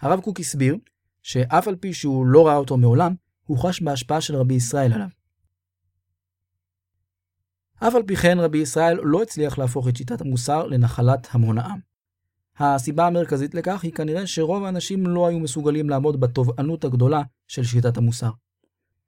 הרב 0.00 0.20
קוק 0.20 0.40
הסביר 0.40 0.76
שאף 1.22 1.68
על 1.68 1.76
פי 1.76 1.94
שהוא 1.94 2.26
לא 2.26 2.46
ראה 2.46 2.56
אותו 2.56 2.76
מעולם, 2.76 3.14
הוא 3.44 3.58
חש 3.58 3.82
בהשפעה 3.82 4.20
של 4.20 4.36
רבי 4.36 4.54
ישראל 4.54 4.92
עליו. 4.92 5.08
אף 7.78 7.94
על 7.94 8.02
פי 8.02 8.16
כן 8.16 8.38
רבי 8.38 8.58
ישראל 8.58 8.98
לא 9.02 9.22
הצליח 9.22 9.58
להפוך 9.58 9.88
את 9.88 9.96
שיטת 9.96 10.20
המוסר 10.20 10.66
לנחלת 10.66 11.28
המון 11.30 11.58
העם. 11.58 11.87
הסיבה 12.58 13.06
המרכזית 13.06 13.54
לכך 13.54 13.82
היא 13.82 13.92
כנראה 13.92 14.26
שרוב 14.26 14.64
האנשים 14.64 15.06
לא 15.06 15.26
היו 15.26 15.38
מסוגלים 15.38 15.90
לעמוד 15.90 16.20
בתובענות 16.20 16.84
הגדולה 16.84 17.22
של 17.48 17.64
שיטת 17.64 17.96
המוסר. 17.96 18.30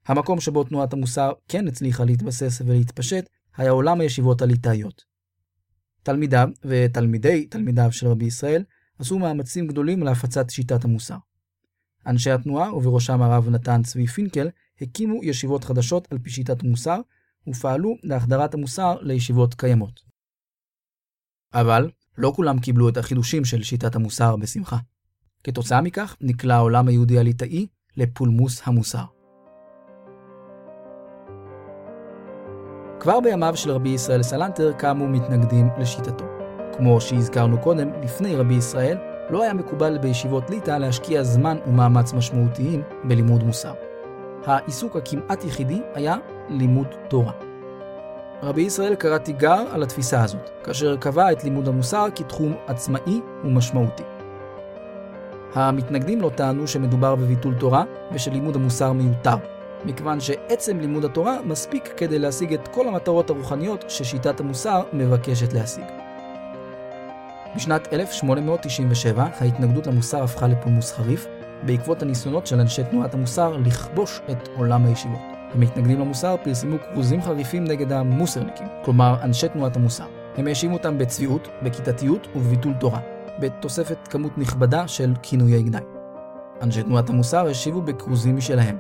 המקום 0.06 0.40
שבו 0.40 0.64
תנועת 0.64 0.92
המוסר 0.92 1.32
כן 1.48 1.68
הצליחה 1.68 2.04
להתבסס 2.04 2.62
ולהתפשט 2.66 3.28
היה 3.56 3.70
עולם 3.70 4.00
הישיבות 4.00 4.42
הליטאיות. 4.42 5.04
תלמידיו 6.02 6.48
ותלמידי 6.64 7.46
תלמידיו 7.46 7.92
של 7.92 8.06
רבי 8.06 8.24
ישראל 8.24 8.64
עשו 8.98 9.18
מאמצים 9.18 9.66
גדולים 9.66 10.02
להפצת 10.02 10.50
שיטת 10.50 10.84
המוסר. 10.84 11.16
אנשי 12.06 12.30
התנועה, 12.30 12.74
ובראשם 12.74 13.22
הרב 13.22 13.48
נתן 13.48 13.82
צבי 13.82 14.06
פינקל, 14.06 14.48
הקימו 14.80 15.24
ישיבות 15.24 15.64
חדשות 15.64 16.12
על 16.12 16.18
פי 16.18 16.30
שיטת 16.30 16.62
המוסר, 16.62 17.00
ופעלו 17.46 17.96
להחדרת 18.02 18.54
המוסר 18.54 18.96
לישיבות 19.00 19.54
קיימות. 19.54 20.00
אבל 21.54 21.90
לא 22.18 22.33
כולם 22.37 22.59
קיבלו 22.59 22.88
את 22.88 22.96
החידושים 22.96 23.44
של 23.44 23.62
שיטת 23.62 23.96
המוסר 23.96 24.37
בשמחה. 24.37 24.77
כתוצאה 25.44 25.81
מכך 25.81 26.16
נקלע 26.20 26.55
העולם 26.55 26.88
היהודי 26.88 27.18
הליטאי 27.18 27.66
לפולמוס 27.96 28.62
המוסר. 28.64 29.05
כבר 33.01 33.20
בימיו 33.20 33.57
של 33.57 33.70
רבי 33.70 33.88
ישראל 33.88 34.23
סלנטר 34.23 34.73
קמו 34.73 35.09
מתנגדים 35.09 35.68
לשיטתו. 35.79 36.25
כמו 36.77 37.01
שהזכרנו 37.01 37.61
קודם, 37.61 37.88
לפני 38.03 38.37
רבי 38.37 38.55
ישראל, 38.55 38.99
לא 39.31 39.42
היה 39.42 39.55
מקובל 39.55 39.99
בישיבות 39.99 40.51
ליטא 40.51 40.70
להשקיע 40.70 41.23
זמן 41.23 41.57
ומאמץ 41.66 42.12
משמעותיים 42.12 42.83
בלימוד 43.05 43.42
מוסר. 43.42 43.75
העיסוק 44.46 44.96
הכמעט 44.96 45.44
יחידי 45.44 45.81
היה 45.94 46.16
לימוד 46.49 46.87
תורה. 47.09 47.49
רבי 48.42 48.62
ישראל 48.62 48.94
קרא 48.94 49.18
תיגר 49.18 49.64
על 49.72 49.83
התפיסה 49.83 50.22
הזאת, 50.22 50.50
כאשר 50.64 50.96
קבע 50.96 51.33
את 51.33 51.44
לימוד 51.44 51.68
המוסר 51.68 52.07
כתחום 52.14 52.55
עצמאי 52.66 53.20
ומשמעותי. 53.44 54.03
המתנגדים 55.55 56.20
לו 56.20 56.31
טענו 56.31 56.68
שמדובר 56.68 57.14
בביטול 57.14 57.55
תורה 57.55 57.85
ושלימוד 58.12 58.57
המוסר 58.57 58.92
מיותר, 58.92 59.37
מכיוון 59.85 60.20
שעצם 60.20 60.81
לימוד 60.81 61.05
התורה 61.05 61.42
מספיק 61.44 61.92
כדי 61.96 62.18
להשיג 62.18 62.53
את 62.53 62.68
כל 62.68 62.88
המטרות 62.88 63.31
הרוחניות 63.31 63.85
ששיטת 63.88 64.40
המוסר 64.40 64.83
מבקשת 64.92 65.53
להשיג. 65.53 65.85
בשנת 67.57 67.92
1897 67.92 69.26
ההתנגדות 69.40 69.87
למוסר 69.87 70.22
הפכה 70.22 70.46
לפולמוס 70.46 70.92
חריף, 70.92 71.26
בעקבות 71.62 72.03
הניסיונות 72.03 72.46
של 72.46 72.61
אנשי 72.61 72.85
תנועת 72.90 73.14
המוסר 73.14 73.57
לכבוש 73.57 74.20
את 74.31 74.48
עולם 74.57 74.87
הישיבות. 74.87 75.30
המתנגדים 75.54 76.00
למוסר 76.00 76.36
פרסמו 76.44 76.76
כרוזים 76.80 77.22
חריפים 77.22 77.64
נגד 77.64 77.92
המוסרניקים, 77.92 78.66
כלומר 78.84 79.16
אנשי 79.22 79.48
תנועת 79.48 79.76
המוסר. 79.76 80.06
הם 80.36 80.46
האשימו 80.46 80.76
אותם 80.76 80.98
בצביעות, 80.98 81.48
בכיתתיות 81.62 82.28
ובביטול 82.36 82.72
תורה, 82.80 83.00
בתוספת 83.40 84.08
כמות 84.08 84.38
נכבדה 84.38 84.88
של 84.88 85.12
כינויי 85.22 85.62
גנאי. 85.62 85.82
אנשי 86.62 86.82
תנועת 86.82 87.10
המוסר 87.10 87.46
השיבו 87.46 87.82
בכרוזים 87.82 88.36
משלהם. 88.36 88.76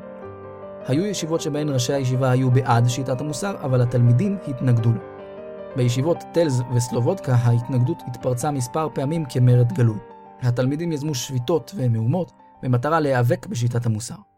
היו 0.86 1.06
ישיבות 1.06 1.40
שבהן 1.40 1.68
ראשי 1.68 1.92
הישיבה 1.92 2.30
היו 2.30 2.50
בעד 2.50 2.88
שיטת 2.88 3.20
המוסר, 3.20 3.54
אבל 3.62 3.82
התלמידים 3.82 4.36
התנגדו 4.48 4.92
לו. 4.92 5.00
בישיבות 5.76 6.18
טלז 6.32 6.62
וסלובודקה 6.74 7.34
ההתנגדות 7.34 8.02
התפרצה 8.06 8.50
מספר 8.50 8.88
פעמים 8.94 9.24
כמרד 9.28 9.72
גלוי. 9.72 9.98
התלמידים 10.42 10.92
יזמו 10.92 11.14
שביתות 11.14 11.72
ומהומות 11.76 12.32
במטרה 12.62 13.00
להיאבק 13.00 13.46
בשיטת 13.46 13.86
המוסר. 13.86 14.29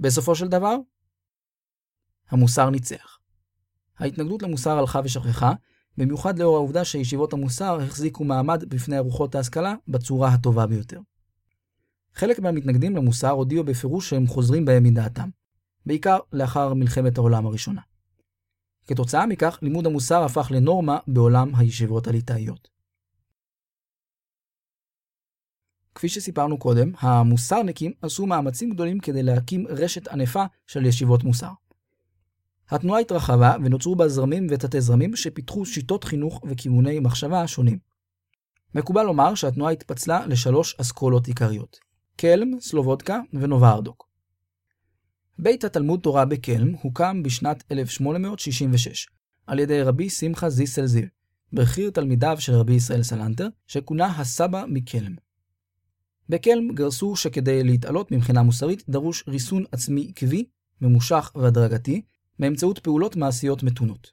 בסופו 0.00 0.34
של 0.34 0.48
דבר, 0.48 0.76
המוסר 2.30 2.70
ניצח. 2.70 3.18
ההתנגדות 3.98 4.42
למוסר 4.42 4.78
הלכה 4.78 5.00
ושכחה, 5.04 5.52
במיוחד 5.96 6.38
לאור 6.38 6.56
העובדה 6.56 6.84
שישיבות 6.84 7.32
המוסר 7.32 7.80
החזיקו 7.80 8.24
מעמד 8.24 8.64
בפני 8.68 8.98
ארוחות 8.98 9.34
ההשכלה 9.34 9.74
בצורה 9.88 10.28
הטובה 10.28 10.66
ביותר. 10.66 11.00
חלק 12.14 12.38
מהמתנגדים 12.38 12.96
למוסר 12.96 13.30
הודיעו 13.30 13.64
בפירוש 13.64 14.10
שהם 14.10 14.26
חוזרים 14.26 14.64
בהם 14.64 14.82
מדעתם. 14.82 15.28
בעיקר 15.86 16.18
לאחר 16.32 16.74
מלחמת 16.74 17.18
העולם 17.18 17.46
הראשונה. 17.46 17.80
כתוצאה 18.86 19.26
מכך, 19.26 19.58
לימוד 19.62 19.86
המוסר 19.86 20.24
הפך 20.24 20.48
לנורמה 20.50 20.98
בעולם 21.06 21.54
הישיבות 21.54 22.06
הליטאיות. 22.06 22.68
כפי 25.98 26.08
שסיפרנו 26.08 26.58
קודם, 26.58 26.92
המוסרניקים 26.98 27.92
עשו 28.02 28.26
מאמצים 28.26 28.70
גדולים 28.70 29.00
כדי 29.00 29.22
להקים 29.22 29.66
רשת 29.68 30.08
ענפה 30.08 30.44
של 30.66 30.86
ישיבות 30.86 31.24
מוסר. 31.24 31.50
התנועה 32.70 33.00
התרחבה 33.00 33.56
ונוצרו 33.64 33.96
בה 33.96 34.08
זרמים 34.08 34.46
ותתי 34.50 34.80
זרמים 34.80 35.16
שפיתחו 35.16 35.66
שיטות 35.66 36.04
חינוך 36.04 36.40
וכיווני 36.48 37.00
מחשבה 37.00 37.46
שונים. 37.46 37.78
מקובל 38.74 39.02
לומר 39.02 39.34
שהתנועה 39.34 39.72
התפצלה 39.72 40.26
לשלוש 40.26 40.74
אסכולות 40.80 41.26
עיקריות 41.26 41.78
קלם, 42.16 42.60
סלובודקה 42.60 43.20
ונובהרדוק. 43.32 44.08
בית 45.38 45.64
התלמוד 45.64 46.00
תורה 46.00 46.24
בקלם 46.24 46.74
הוקם 46.82 47.22
בשנת 47.22 47.64
1866 47.72 49.06
על 49.46 49.58
ידי 49.58 49.82
רבי 49.82 50.10
שמחה 50.10 50.50
זיסל 50.50 50.86
זיו, 50.86 51.06
בכיר 51.52 51.90
תלמידיו 51.90 52.36
של 52.40 52.52
רבי 52.52 52.74
ישראל 52.74 53.02
סלנטר, 53.02 53.48
שכונה 53.66 54.06
הסבא 54.06 54.64
מקלם. 54.68 55.27
בקלם 56.28 56.74
גרסו 56.74 57.16
שכדי 57.16 57.64
להתעלות 57.64 58.12
מבחינה 58.12 58.42
מוסרית 58.42 58.84
דרוש 58.88 59.24
ריסון 59.28 59.64
עצמי 59.72 60.06
עקבי, 60.08 60.44
ממושך 60.80 61.32
והדרגתי, 61.34 62.02
באמצעות 62.38 62.78
פעולות 62.78 63.16
מעשיות 63.16 63.62
מתונות. 63.62 64.12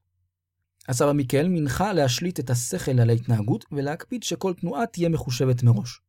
הסבא 0.87 1.11
מקלם 1.13 1.55
הנחה 1.55 1.93
להשליט 1.93 2.39
את 2.39 2.49
השכל 2.49 2.99
על 2.99 3.09
ההתנהגות 3.09 3.65
ולהקפיד 3.71 4.23
שכל 4.23 4.53
תנועה 4.53 4.85
תהיה 4.85 5.09
מחושבת 5.09 5.63
מראש. 5.63 6.01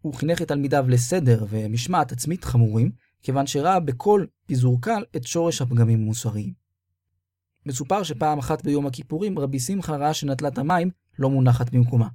הוא 0.00 0.14
חינך 0.14 0.42
את 0.42 0.48
תלמידיו 0.48 0.84
לסדר 0.88 1.46
ומשמעת 1.48 2.12
עצמית 2.12 2.44
חמורים, 2.44 2.90
כיוון 3.22 3.46
שראה 3.46 3.80
בכל 3.80 4.24
פיזור 4.46 4.80
קל 4.80 5.04
את 5.16 5.26
שורש 5.26 5.62
הפגמים 5.62 6.00
המוסריים. 6.00 6.52
מסופר 7.66 8.02
שפעם 8.02 8.38
אחת 8.38 8.64
ביום 8.64 8.86
הכיפורים 8.86 9.38
רבי 9.38 9.60
שמחה 9.60 9.96
ראה 9.96 10.14
שנטלת 10.14 10.58
המים 10.58 10.90
לא 11.18 11.30
מונחת 11.30 11.70
במקומה. 11.70 12.08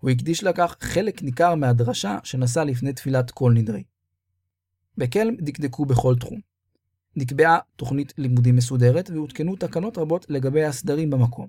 הוא 0.00 0.10
הקדיש 0.10 0.44
לכך 0.44 0.76
חלק 0.80 1.22
ניכר 1.22 1.54
מהדרשה 1.54 2.18
שנשא 2.24 2.60
לפני 2.60 2.92
תפילת 2.92 3.30
כל 3.30 3.52
נדרי. 3.52 3.82
בקלם 4.98 5.34
דקדקו 5.36 5.84
בכל 5.84 6.16
תחום. 6.16 6.40
נקבעה 7.16 7.58
תוכנית 7.76 8.12
לימודים 8.18 8.56
מסודרת 8.56 9.10
והותקנו 9.10 9.56
תקנות 9.56 9.98
רבות 9.98 10.26
לגבי 10.28 10.64
הסדרים 10.64 11.10
במקום. 11.10 11.46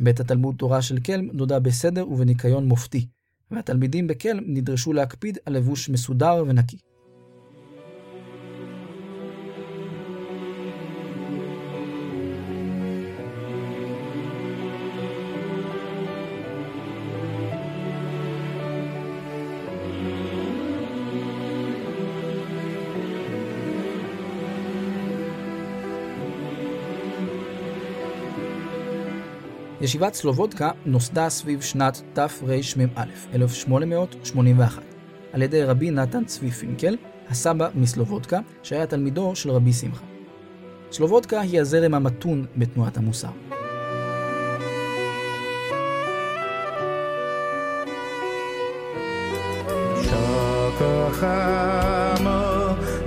בית 0.00 0.20
התלמוד 0.20 0.56
תורה 0.58 0.82
של 0.82 1.00
קלם 1.00 1.28
נודע 1.32 1.58
בסדר 1.58 2.08
ובניקיון 2.08 2.68
מופתי, 2.68 3.06
והתלמידים 3.50 4.06
בקלם 4.06 4.44
נדרשו 4.46 4.92
להקפיד 4.92 5.38
על 5.46 5.56
לבוש 5.56 5.88
מסודר 5.88 6.44
ונקי. 6.48 6.78
ישיבת 29.88 30.14
סלובודקה 30.14 30.70
נוסדה 30.86 31.28
סביב 31.28 31.60
שנת 31.60 32.02
תרמ"א, 32.12 33.02
1881, 33.34 34.82
על 35.32 35.42
ידי 35.42 35.64
רבי 35.64 35.90
נתן 35.90 36.24
צבי 36.24 36.50
פינקל, 36.50 36.96
הסבא 37.30 37.68
מסלובודקה, 37.74 38.40
שהיה 38.62 38.86
תלמידו 38.86 39.36
של 39.36 39.50
רבי 39.50 39.72
שמחה. 39.72 40.04
סלובודקה 40.92 41.40
היא 41.40 41.60
הזרם 41.60 41.94
המתון 41.94 42.46
בתנועת 42.56 42.96
המוסר. 42.96 43.28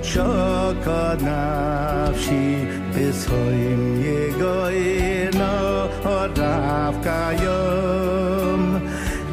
שוקד 0.02 1.16
נפשי 1.22 2.64
בסוים 2.94 4.02
יגוינו 4.04 5.81
רב 6.21 6.95
כיום 7.03 8.77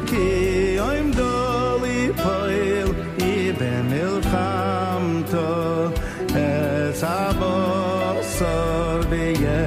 כי 0.07 0.75
אוים 0.79 1.11
דולי 1.11 2.09
פועל 2.23 2.51
אבן 3.17 3.85
מלחמתו 3.89 5.87
אס 6.31 7.03
הבוסר 7.03 9.01
ביס 9.09 9.58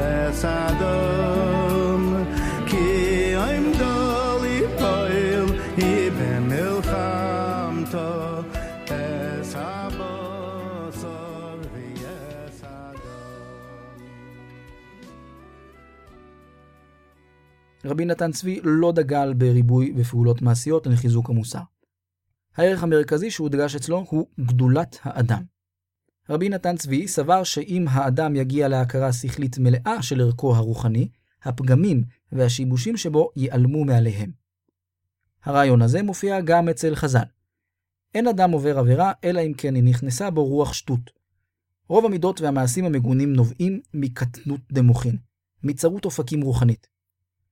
רבי 17.93 18.05
נתן 18.05 18.31
צבי 18.31 18.59
לא 18.63 18.91
דגל 18.91 19.33
בריבוי 19.33 19.93
ופעולות 19.97 20.41
מעשיות 20.41 20.87
לחיזוק 20.87 21.29
המוסר. 21.29 21.59
הערך 22.55 22.83
המרכזי 22.83 23.31
שהודגש 23.31 23.75
אצלו 23.75 24.05
הוא 24.09 24.27
גדולת 24.39 24.97
האדם. 25.01 25.43
רבי 26.29 26.49
נתן 26.49 26.77
צבי 26.77 27.07
סבר 27.07 27.43
שאם 27.43 27.85
האדם 27.89 28.35
יגיע 28.35 28.67
להכרה 28.67 29.13
שכלית 29.13 29.57
מלאה 29.57 30.01
של 30.03 30.21
ערכו 30.21 30.55
הרוחני, 30.55 31.09
הפגמים 31.43 32.03
והשיבושים 32.31 32.97
שבו 32.97 33.29
ייעלמו 33.35 33.85
מעליהם. 33.85 34.31
הרעיון 35.43 35.81
הזה 35.81 36.03
מופיע 36.03 36.41
גם 36.41 36.69
אצל 36.69 36.95
חז"ל. 36.95 37.27
אין 38.15 38.27
אדם 38.27 38.51
עובר 38.51 38.79
עבירה, 38.79 39.11
אלא 39.23 39.41
אם 39.41 39.53
כן 39.57 39.75
היא 39.75 39.83
נכנסה 39.83 40.29
בו 40.29 40.45
רוח 40.45 40.73
שטות. 40.73 41.11
רוב 41.89 42.05
המידות 42.05 42.41
והמעשים 42.41 42.85
המגונים 42.85 43.33
נובעים 43.33 43.81
מקטנות 43.93 44.61
דמוכין, 44.71 45.17
מצרות 45.63 46.05
אופקים 46.05 46.41
רוחנית. 46.41 46.92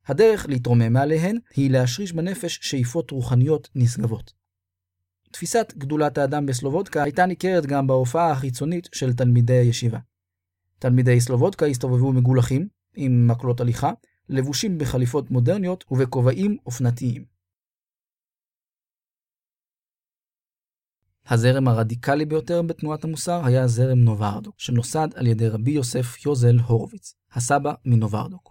הדרך 0.05 0.45
להתרומם 0.49 0.93
מעליהן 0.93 1.37
היא 1.55 1.71
להשריש 1.71 2.13
בנפש 2.13 2.59
שאיפות 2.61 3.11
רוחניות 3.11 3.69
נשגבות. 3.75 4.33
תפיסת 5.31 5.73
גדולת 5.77 6.17
האדם 6.17 6.45
בסלובודקה 6.45 7.03
הייתה 7.03 7.25
ניכרת 7.25 7.65
גם 7.65 7.87
בהופעה 7.87 8.31
החיצונית 8.31 8.89
של 8.93 9.13
תלמידי 9.13 9.53
הישיבה. 9.53 9.99
תלמידי 10.79 11.21
סלובודקה 11.21 11.65
הסתובבו 11.65 12.13
מגולחים, 12.13 12.67
עם 12.95 13.27
מקלות 13.27 13.61
הליכה, 13.61 13.91
לבושים 14.29 14.77
בחליפות 14.77 15.31
מודרניות 15.31 15.85
ובכובעים 15.91 16.57
אופנתיים. 16.65 17.25
הזרם 21.27 21.67
הרדיקלי 21.67 22.25
ביותר 22.25 22.61
בתנועת 22.61 23.03
המוסר 23.03 23.45
היה 23.45 23.67
זרם 23.67 23.99
נוברדוק, 23.99 24.59
שנוסד 24.59 25.07
על 25.15 25.27
ידי 25.27 25.47
רבי 25.47 25.71
יוסף 25.71 26.25
יוזל 26.25 26.59
הורוביץ, 26.59 27.15
הסבא 27.31 27.73
מנוברדוק. 27.85 28.50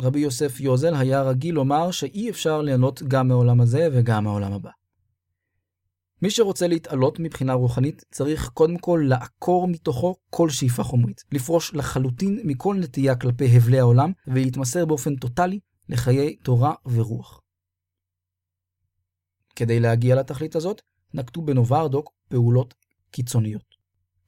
רבי 0.00 0.20
יוסף 0.20 0.60
יוזל 0.60 0.94
היה 0.94 1.22
רגיל 1.22 1.54
לומר 1.54 1.90
שאי 1.90 2.30
אפשר 2.30 2.62
ליהנות 2.62 3.02
גם 3.02 3.28
מהעולם 3.28 3.60
הזה 3.60 3.88
וגם 3.92 4.24
מהעולם 4.24 4.52
הבא. 4.52 4.70
מי 6.22 6.30
שרוצה 6.30 6.66
להתעלות 6.66 7.20
מבחינה 7.20 7.52
רוחנית 7.52 8.04
צריך 8.10 8.48
קודם 8.48 8.78
כל 8.78 9.04
לעקור 9.08 9.68
מתוכו 9.68 10.16
כל 10.30 10.50
שאיפה 10.50 10.82
חומרית, 10.82 11.24
לפרוש 11.32 11.74
לחלוטין 11.74 12.40
מכל 12.44 12.76
נטייה 12.80 13.16
כלפי 13.16 13.56
הבלי 13.56 13.78
העולם 13.78 14.12
ולהתמסר 14.26 14.84
באופן 14.84 15.16
טוטאלי 15.16 15.60
לחיי 15.88 16.36
תורה 16.36 16.74
ורוח. 16.86 17.40
כדי 19.56 19.80
להגיע 19.80 20.16
לתכלית 20.16 20.56
הזאת, 20.56 20.82
נקטו 21.14 21.42
בנוברדוק 21.42 22.10
פעולות 22.28 22.74
קיצוניות. 23.10 23.74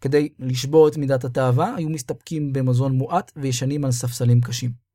כדי 0.00 0.28
לשבור 0.38 0.88
את 0.88 0.96
מידת 0.96 1.24
התאווה, 1.24 1.74
היו 1.76 1.88
מסתפקים 1.88 2.52
במזון 2.52 2.92
מועט 2.92 3.32
וישנים 3.36 3.84
על 3.84 3.92
ספסלים 3.92 4.40
קשים. 4.40 4.85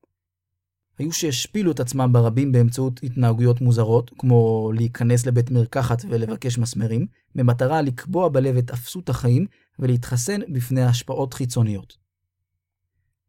היו 1.01 1.11
שהשפילו 1.11 1.71
את 1.71 1.79
עצמם 1.79 2.13
ברבים 2.13 2.51
באמצעות 2.51 2.99
התנהגויות 3.03 3.61
מוזרות, 3.61 4.11
כמו 4.17 4.71
להיכנס 4.75 5.25
לבית 5.25 5.51
מרקחת 5.51 6.05
ולבקש 6.09 6.57
מסמרים, 6.57 7.05
במטרה 7.35 7.81
לקבוע 7.81 8.29
בלב 8.29 8.57
את 8.57 8.71
אפסות 8.71 9.09
החיים 9.09 9.45
ולהתחסן 9.79 10.39
בפני 10.53 10.81
השפעות 10.83 11.33
חיצוניות. 11.33 11.97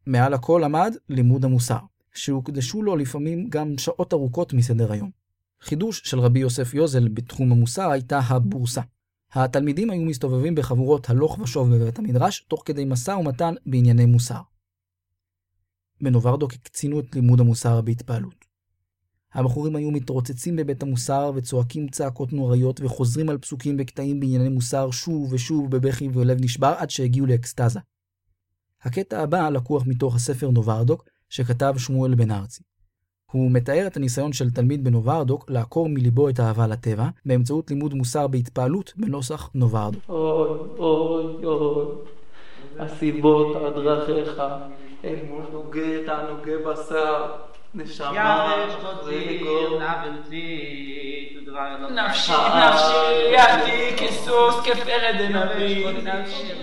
מעל 0.07 0.33
הכל 0.33 0.63
עמד 0.63 0.95
לימוד 1.09 1.45
המוסר, 1.45 1.77
שהוקדשו 2.13 2.83
לו 2.83 2.95
לפעמים 2.95 3.49
גם 3.49 3.77
שעות 3.77 4.13
ארוכות 4.13 4.53
מסדר 4.53 4.91
היום. 4.91 5.11
חידוש 5.61 6.01
של 6.05 6.19
רבי 6.19 6.39
יוסף 6.39 6.73
יוזל 6.73 7.07
בתחום 7.07 7.51
המוסר 7.51 7.91
הייתה 7.91 8.19
הבורסה. 8.19 8.81
התלמידים 9.33 9.89
היו 9.89 10.01
מסתובבים 10.01 10.55
בחבורות 10.55 11.09
הלוך 11.09 11.39
ושוב 11.39 11.75
בבית 11.75 11.99
המדרש, 11.99 12.45
תוך 12.47 12.63
כדי 12.65 12.85
משא 12.85 13.11
ומתן 13.11 13.53
בענייני 13.65 14.05
מוסר. 14.05 14.52
בנוברדוק 16.01 16.53
הקצינו 16.53 16.99
את 16.99 17.15
לימוד 17.15 17.39
המוסר 17.39 17.81
בהתפעלות. 17.81 18.45
הבחורים 19.33 19.75
היו 19.75 19.91
מתרוצצים 19.91 20.55
בבית 20.55 20.83
המוסר 20.83 21.31
וצועקים 21.35 21.87
צעקות 21.87 22.33
נוראיות 22.33 22.81
וחוזרים 22.81 23.29
על 23.29 23.37
פסוקים 23.37 23.75
וקטעים 23.79 24.19
בענייני 24.19 24.49
מוסר 24.49 24.91
שוב 24.91 25.33
ושוב 25.33 25.71
בבכי 25.71 26.09
ולב 26.13 26.37
נשבר 26.41 26.73
עד 26.77 26.89
שהגיעו 26.89 27.25
לאקסטזה. 27.25 27.79
הקטע 28.83 29.19
הבא 29.19 29.49
לקוח 29.49 29.83
מתוך 29.87 30.15
הספר 30.15 30.49
נוברדוק 30.49 31.05
שכתב 31.29 31.73
שמואל 31.77 32.15
בן 32.15 32.31
ארצי. 32.31 32.63
הוא 33.31 33.51
מתאר 33.51 33.87
את 33.87 33.97
הניסיון 33.97 34.33
של 34.33 34.51
תלמיד 34.51 34.83
בנוברדוק 34.83 35.49
לעקור 35.49 35.89
מליבו 35.89 36.29
את 36.29 36.39
האהבה 36.39 36.67
לטבע 36.67 37.09
באמצעות 37.25 37.69
לימוד 37.71 37.93
מוסר 37.93 38.27
בהתפעלות 38.27 38.93
בנוסח 38.97 39.49
נוברדוק. 39.55 40.09
אוי, 40.09 40.59
אוי, 40.79 41.45
אוי, 41.45 41.85
הסיבות 42.79 43.55
על 43.55 43.83
דרכיך, 43.83 44.41
אל 45.05 45.15
מול 45.29 45.43
נוגה 45.53 46.05
תענוגי 46.05 46.51
בשר, 46.65 47.25
נשמה. 47.75 48.55
נפשי, 51.91 52.31
נפשי, 52.31 53.31
ידי 53.31 53.97
כסוס, 53.97 54.55
כפרד. 54.63 55.15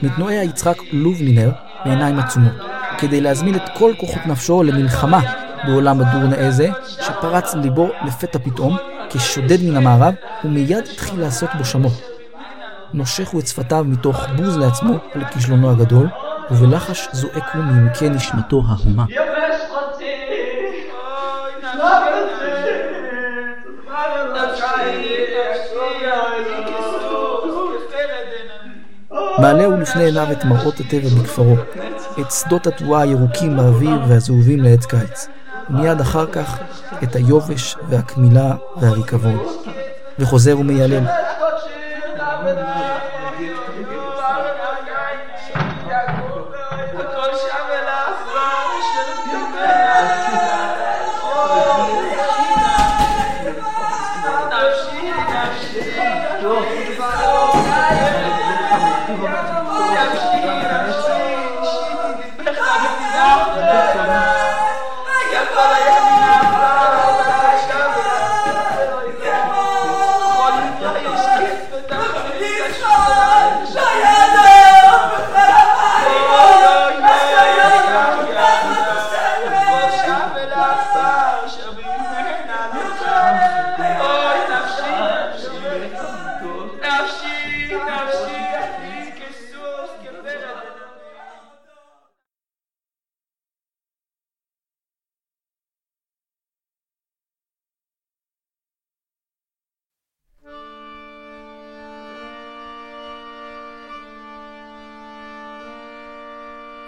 מתנועע 0.02 0.34
יצחק 0.34 0.76
לובנינר 0.92 1.50
בעיניים 1.84 2.18
עצומות, 2.18 2.52
כדי 2.98 3.20
להזמין 3.20 3.56
את 3.56 3.68
כל 3.78 3.92
כוחות 3.98 4.26
נפשו 4.26 4.62
למלחמה 4.62 5.20
בעולם 5.66 6.00
הדור 6.00 6.22
נאה 6.22 6.50
זה, 6.50 6.68
שפרץ 6.88 7.54
ליבו 7.54 7.88
לפתע 8.06 8.38
פתאום, 8.38 8.76
כשודד 9.10 9.62
מן 9.62 9.76
המערב, 9.76 10.14
ומיד 10.44 10.84
התחיל 10.92 11.20
לעשות 11.20 11.50
בו 11.58 11.64
שמות. 11.64 12.02
נושך 12.94 13.28
הוא 13.28 13.40
את 13.40 13.46
שפתיו 13.46 13.84
מתוך 13.88 14.26
בוז 14.36 14.58
לעצמו 14.58 14.94
על 15.14 15.24
כישלונו 15.24 15.70
הגדול, 15.70 16.08
ובלחש 16.51 17.09
זועק 17.12 17.55
הוא 17.55 17.62
מעמקי 17.64 18.09
נשמתו 18.09 18.62
ההומה. 18.68 19.05
מעלה 29.38 29.64
הוא 29.64 29.78
לפני 29.78 30.05
עיניו 30.05 30.32
את 30.32 30.44
מראות 30.44 30.80
הטבע 30.80 31.09
בכפרו, 31.22 31.55
את 32.20 32.30
שדות 32.30 32.66
התבואה 32.66 33.01
הירוקים 33.01 33.57
באוויר 33.57 33.98
והזהובים 34.09 34.61
לעץ 34.61 34.86
קיץ. 34.86 35.28
ומיד 35.70 36.01
אחר 36.01 36.26
כך, 36.26 36.59
את 37.03 37.16
היובש 37.16 37.76
והקמילה 37.88 38.55
והריקבון, 38.76 39.38
וחוזר 40.18 40.59
ומיילל. 40.59 41.05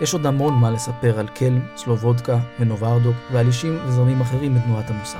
יש 0.02 0.14
עוד 0.14 0.26
המון 0.26 0.54
מה 0.54 0.70
לספר 0.70 1.18
על 1.18 1.28
קלם, 1.28 1.60
סלובודקה 1.76 2.38
ונוברדוק 2.60 3.16
ועל 3.32 3.46
אישים 3.46 3.78
וזרמים 3.86 4.20
אחרים 4.20 4.54
בתנועת 4.54 4.90
המוסר. 4.90 5.18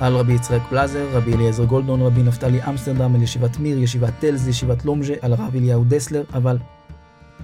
על 0.00 0.16
רבי 0.16 0.32
יצחק 0.32 0.60
פלזר, 0.70 1.06
רבי 1.12 1.34
אליעזר 1.34 1.64
גולדון, 1.64 2.02
רבי 2.02 2.22
נפתלי 2.22 2.60
אמסטרדם, 2.68 3.14
על 3.14 3.22
ישיבת 3.22 3.58
מיר, 3.58 3.78
ישיבת 3.78 4.12
טלז, 4.18 4.48
ישיבת 4.48 4.84
לומז'ה, 4.84 5.14
על 5.22 5.32
הרב 5.32 5.54
אליהו 5.54 5.84
דסלר, 5.88 6.24
אבל 6.34 6.58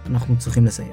אנחנו 0.07 0.39
צריכים 0.39 0.67
לסיים. 0.67 0.93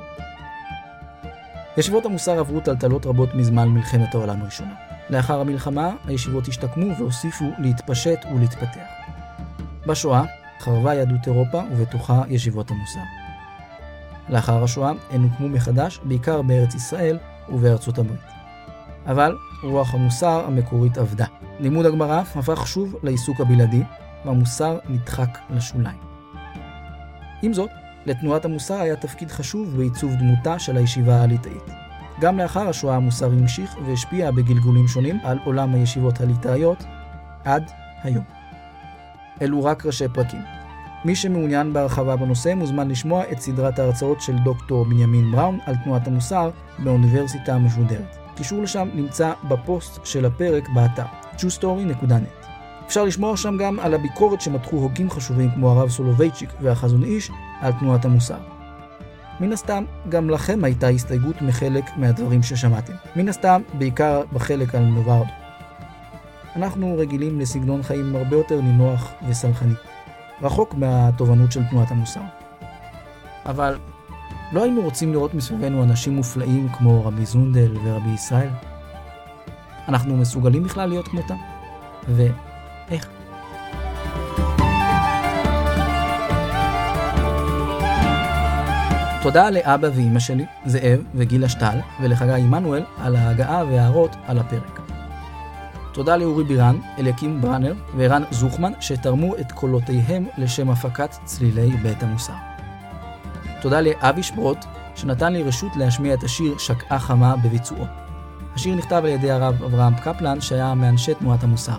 ישיבות 1.77 2.05
המוסר 2.05 2.39
עברו 2.39 2.59
טלטלות 2.59 3.05
רבות 3.05 3.35
מזמן 3.35 3.69
מלחמת 3.69 4.15
העולם 4.15 4.41
הראשונה. 4.41 4.73
לאחר 5.09 5.39
המלחמה, 5.39 5.91
הישיבות 6.05 6.47
השתקמו 6.47 6.97
והוסיפו 6.97 7.45
להתפשט 7.59 8.25
ולהתפתח. 8.35 8.87
בשואה 9.87 10.23
חרבה 10.59 10.93
יהדות 10.93 11.27
אירופה 11.27 11.61
ובתוכה 11.71 12.21
ישיבות 12.29 12.71
המוסר. 12.71 13.24
לאחר 14.29 14.63
השואה 14.63 14.91
הן 15.11 15.23
הוקמו 15.23 15.49
מחדש, 15.49 15.99
בעיקר 16.03 16.41
בארץ 16.41 16.75
ישראל 16.75 17.17
ובארצות 17.49 17.97
הברית. 17.97 18.19
אבל 19.07 19.35
רוח 19.63 19.93
המוסר 19.93 20.45
המקורית 20.47 20.97
אבדה. 20.97 21.25
לימוד 21.59 21.85
הגמרא 21.85 22.21
הפך 22.35 22.67
שוב 22.67 22.95
לעיסוק 23.03 23.41
הבלעדי, 23.41 23.83
והמוסר 24.25 24.77
נדחק 24.89 25.37
לשוליים. 25.49 25.97
עם 27.41 27.53
זאת, 27.53 27.69
לתנועת 28.05 28.45
המוסר 28.45 28.75
היה 28.75 28.95
תפקיד 28.95 29.31
חשוב 29.31 29.77
בעיצוב 29.77 30.13
דמותה 30.15 30.59
של 30.59 30.77
הישיבה 30.77 31.21
הליטאית. 31.21 31.63
גם 32.19 32.37
לאחר 32.37 32.69
השואה 32.69 32.95
המוסר 32.95 33.25
המשיך 33.25 33.75
והשפיע 33.85 34.31
בגלגולים 34.31 34.87
שונים 34.87 35.19
על 35.23 35.39
עולם 35.45 35.73
הישיבות 35.73 36.21
הליטאיות 36.21 36.83
עד 37.45 37.71
היום. 38.03 38.23
אלו 39.41 39.63
רק 39.63 39.85
ראשי 39.85 40.07
פרקים. 40.13 40.41
מי 41.05 41.15
שמעוניין 41.15 41.73
בהרחבה 41.73 42.15
בנושא 42.15 42.53
מוזמן 42.55 42.87
לשמוע 42.87 43.23
את 43.31 43.39
סדרת 43.39 43.79
ההרצאות 43.79 44.21
של 44.21 44.35
דוקטור 44.43 44.85
בנימין 44.85 45.31
בראון 45.31 45.59
על 45.65 45.75
תנועת 45.83 46.07
המוסר 46.07 46.49
באוניברסיטה 46.79 47.55
המשודרת. 47.55 48.15
קישור 48.35 48.61
לשם 48.61 48.89
נמצא 48.93 49.33
בפוסט 49.43 50.05
של 50.05 50.25
הפרק 50.25 50.69
באתר 50.69 51.05
truestory.net. 51.37 52.45
אפשר 52.85 53.03
לשמוע 53.03 53.37
שם 53.37 53.57
גם 53.57 53.79
על 53.79 53.93
הביקורת 53.93 54.41
שמתחו 54.41 54.75
הוגים 54.75 55.09
חשובים 55.09 55.51
כמו 55.51 55.71
הרב 55.71 55.89
סולובייצ'יק 55.89 56.49
והחזון 56.61 57.03
איש 57.03 57.31
על 57.61 57.71
תנועת 57.79 58.05
המוסר. 58.05 58.39
מן 59.39 59.53
הסתם, 59.53 59.83
גם 60.09 60.29
לכם 60.29 60.63
הייתה 60.63 60.87
הסתייגות 60.87 61.41
מחלק 61.41 61.85
מהדברים 61.97 62.43
ששמעתם. 62.43 62.93
מן 63.15 63.29
הסתם, 63.29 63.61
בעיקר 63.73 64.21
בחלק 64.33 64.75
על 64.75 64.83
נוברד. 64.83 65.25
אנחנו 66.55 66.95
רגילים 66.97 67.39
לסגנון 67.39 67.83
חיים 67.83 68.15
הרבה 68.15 68.35
יותר 68.35 68.61
נינוח 68.61 69.11
וסלחני. 69.29 69.73
רחוק 70.41 70.73
מהתובנות 70.73 71.51
של 71.51 71.63
תנועת 71.69 71.91
המוסר. 71.91 72.21
אבל 73.45 73.77
לא 74.51 74.63
היינו 74.63 74.81
רוצים 74.81 75.11
לראות 75.11 75.33
מסביבנו 75.33 75.83
אנשים 75.83 76.15
מופלאים 76.15 76.69
כמו 76.69 77.05
רבי 77.05 77.25
זונדל 77.25 77.77
ורבי 77.83 78.09
ישראל? 78.09 78.49
אנחנו 79.87 80.17
מסוגלים 80.17 80.63
בכלל 80.63 80.89
להיות 80.89 81.07
כמותם? 81.07 81.35
ואיך? 82.07 83.07
תודה 89.23 89.49
לאבא 89.49 89.87
ואימא 89.95 90.19
שלי, 90.19 90.45
זאב 90.65 90.99
וגילה 91.15 91.49
שטל, 91.49 91.79
ולחגי 92.01 92.31
עמנואל 92.31 92.83
על 92.97 93.15
ההגעה 93.15 93.65
וההערות 93.65 94.15
על 94.25 94.39
הפרק. 94.39 94.84
תודה 95.95 96.17
לאורי 96.17 96.43
בירן, 96.43 96.75
אליקים 96.99 97.41
ברנר 97.41 97.73
וערן 97.97 98.23
זוכמן 98.31 98.71
שתרמו 98.79 99.35
את 99.35 99.51
קולותיהם 99.51 100.25
לשם 100.37 100.69
הפקת 100.69 101.15
צלילי 101.23 101.77
בית 101.77 102.03
המוסר. 102.03 102.33
תודה 103.61 103.81
לאבי 103.81 104.23
שברוט, 104.23 104.57
שנתן 104.95 105.33
לי 105.33 105.43
רשות 105.43 105.75
להשמיע 105.75 106.13
את 106.13 106.23
השיר 106.23 106.57
שקעה 106.57 106.99
חמה 106.99 107.35
בביצועו. 107.35 107.85
השיר 108.55 108.75
נכתב 108.75 109.01
על 109.03 109.09
ידי 109.09 109.31
הרב 109.31 109.63
אברהם 109.63 109.95
קפלן, 109.95 110.41
שהיה 110.41 110.73
מאנשי 110.73 111.13
תנועת 111.13 111.43
המוסר. 111.43 111.77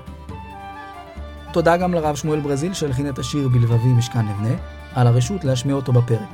תודה 1.53 1.77
גם 1.77 1.95
לרב 1.95 2.17
שמואל 2.17 2.41
ברזיל 2.41 2.75
שהלחין 2.75 3.09
את 3.09 3.19
השיר 3.19 3.49
בלבבי 3.49 3.89
משכן 3.89 4.27
לבנה, 4.27 4.55
על 4.95 5.07
הרשות 5.07 5.45
להשמיע 5.45 5.75
אותו 5.75 5.93
בפרק. 5.93 6.29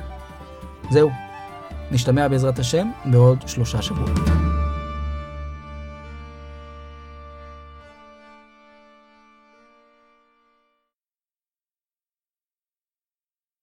זהו, 0.89 1.11
נשתמע 1.91 2.27
בעזרת 2.27 2.59
השם 2.59 2.91
בעוד 3.05 3.47
שלושה 3.47 3.81
שבועות. 3.81 4.42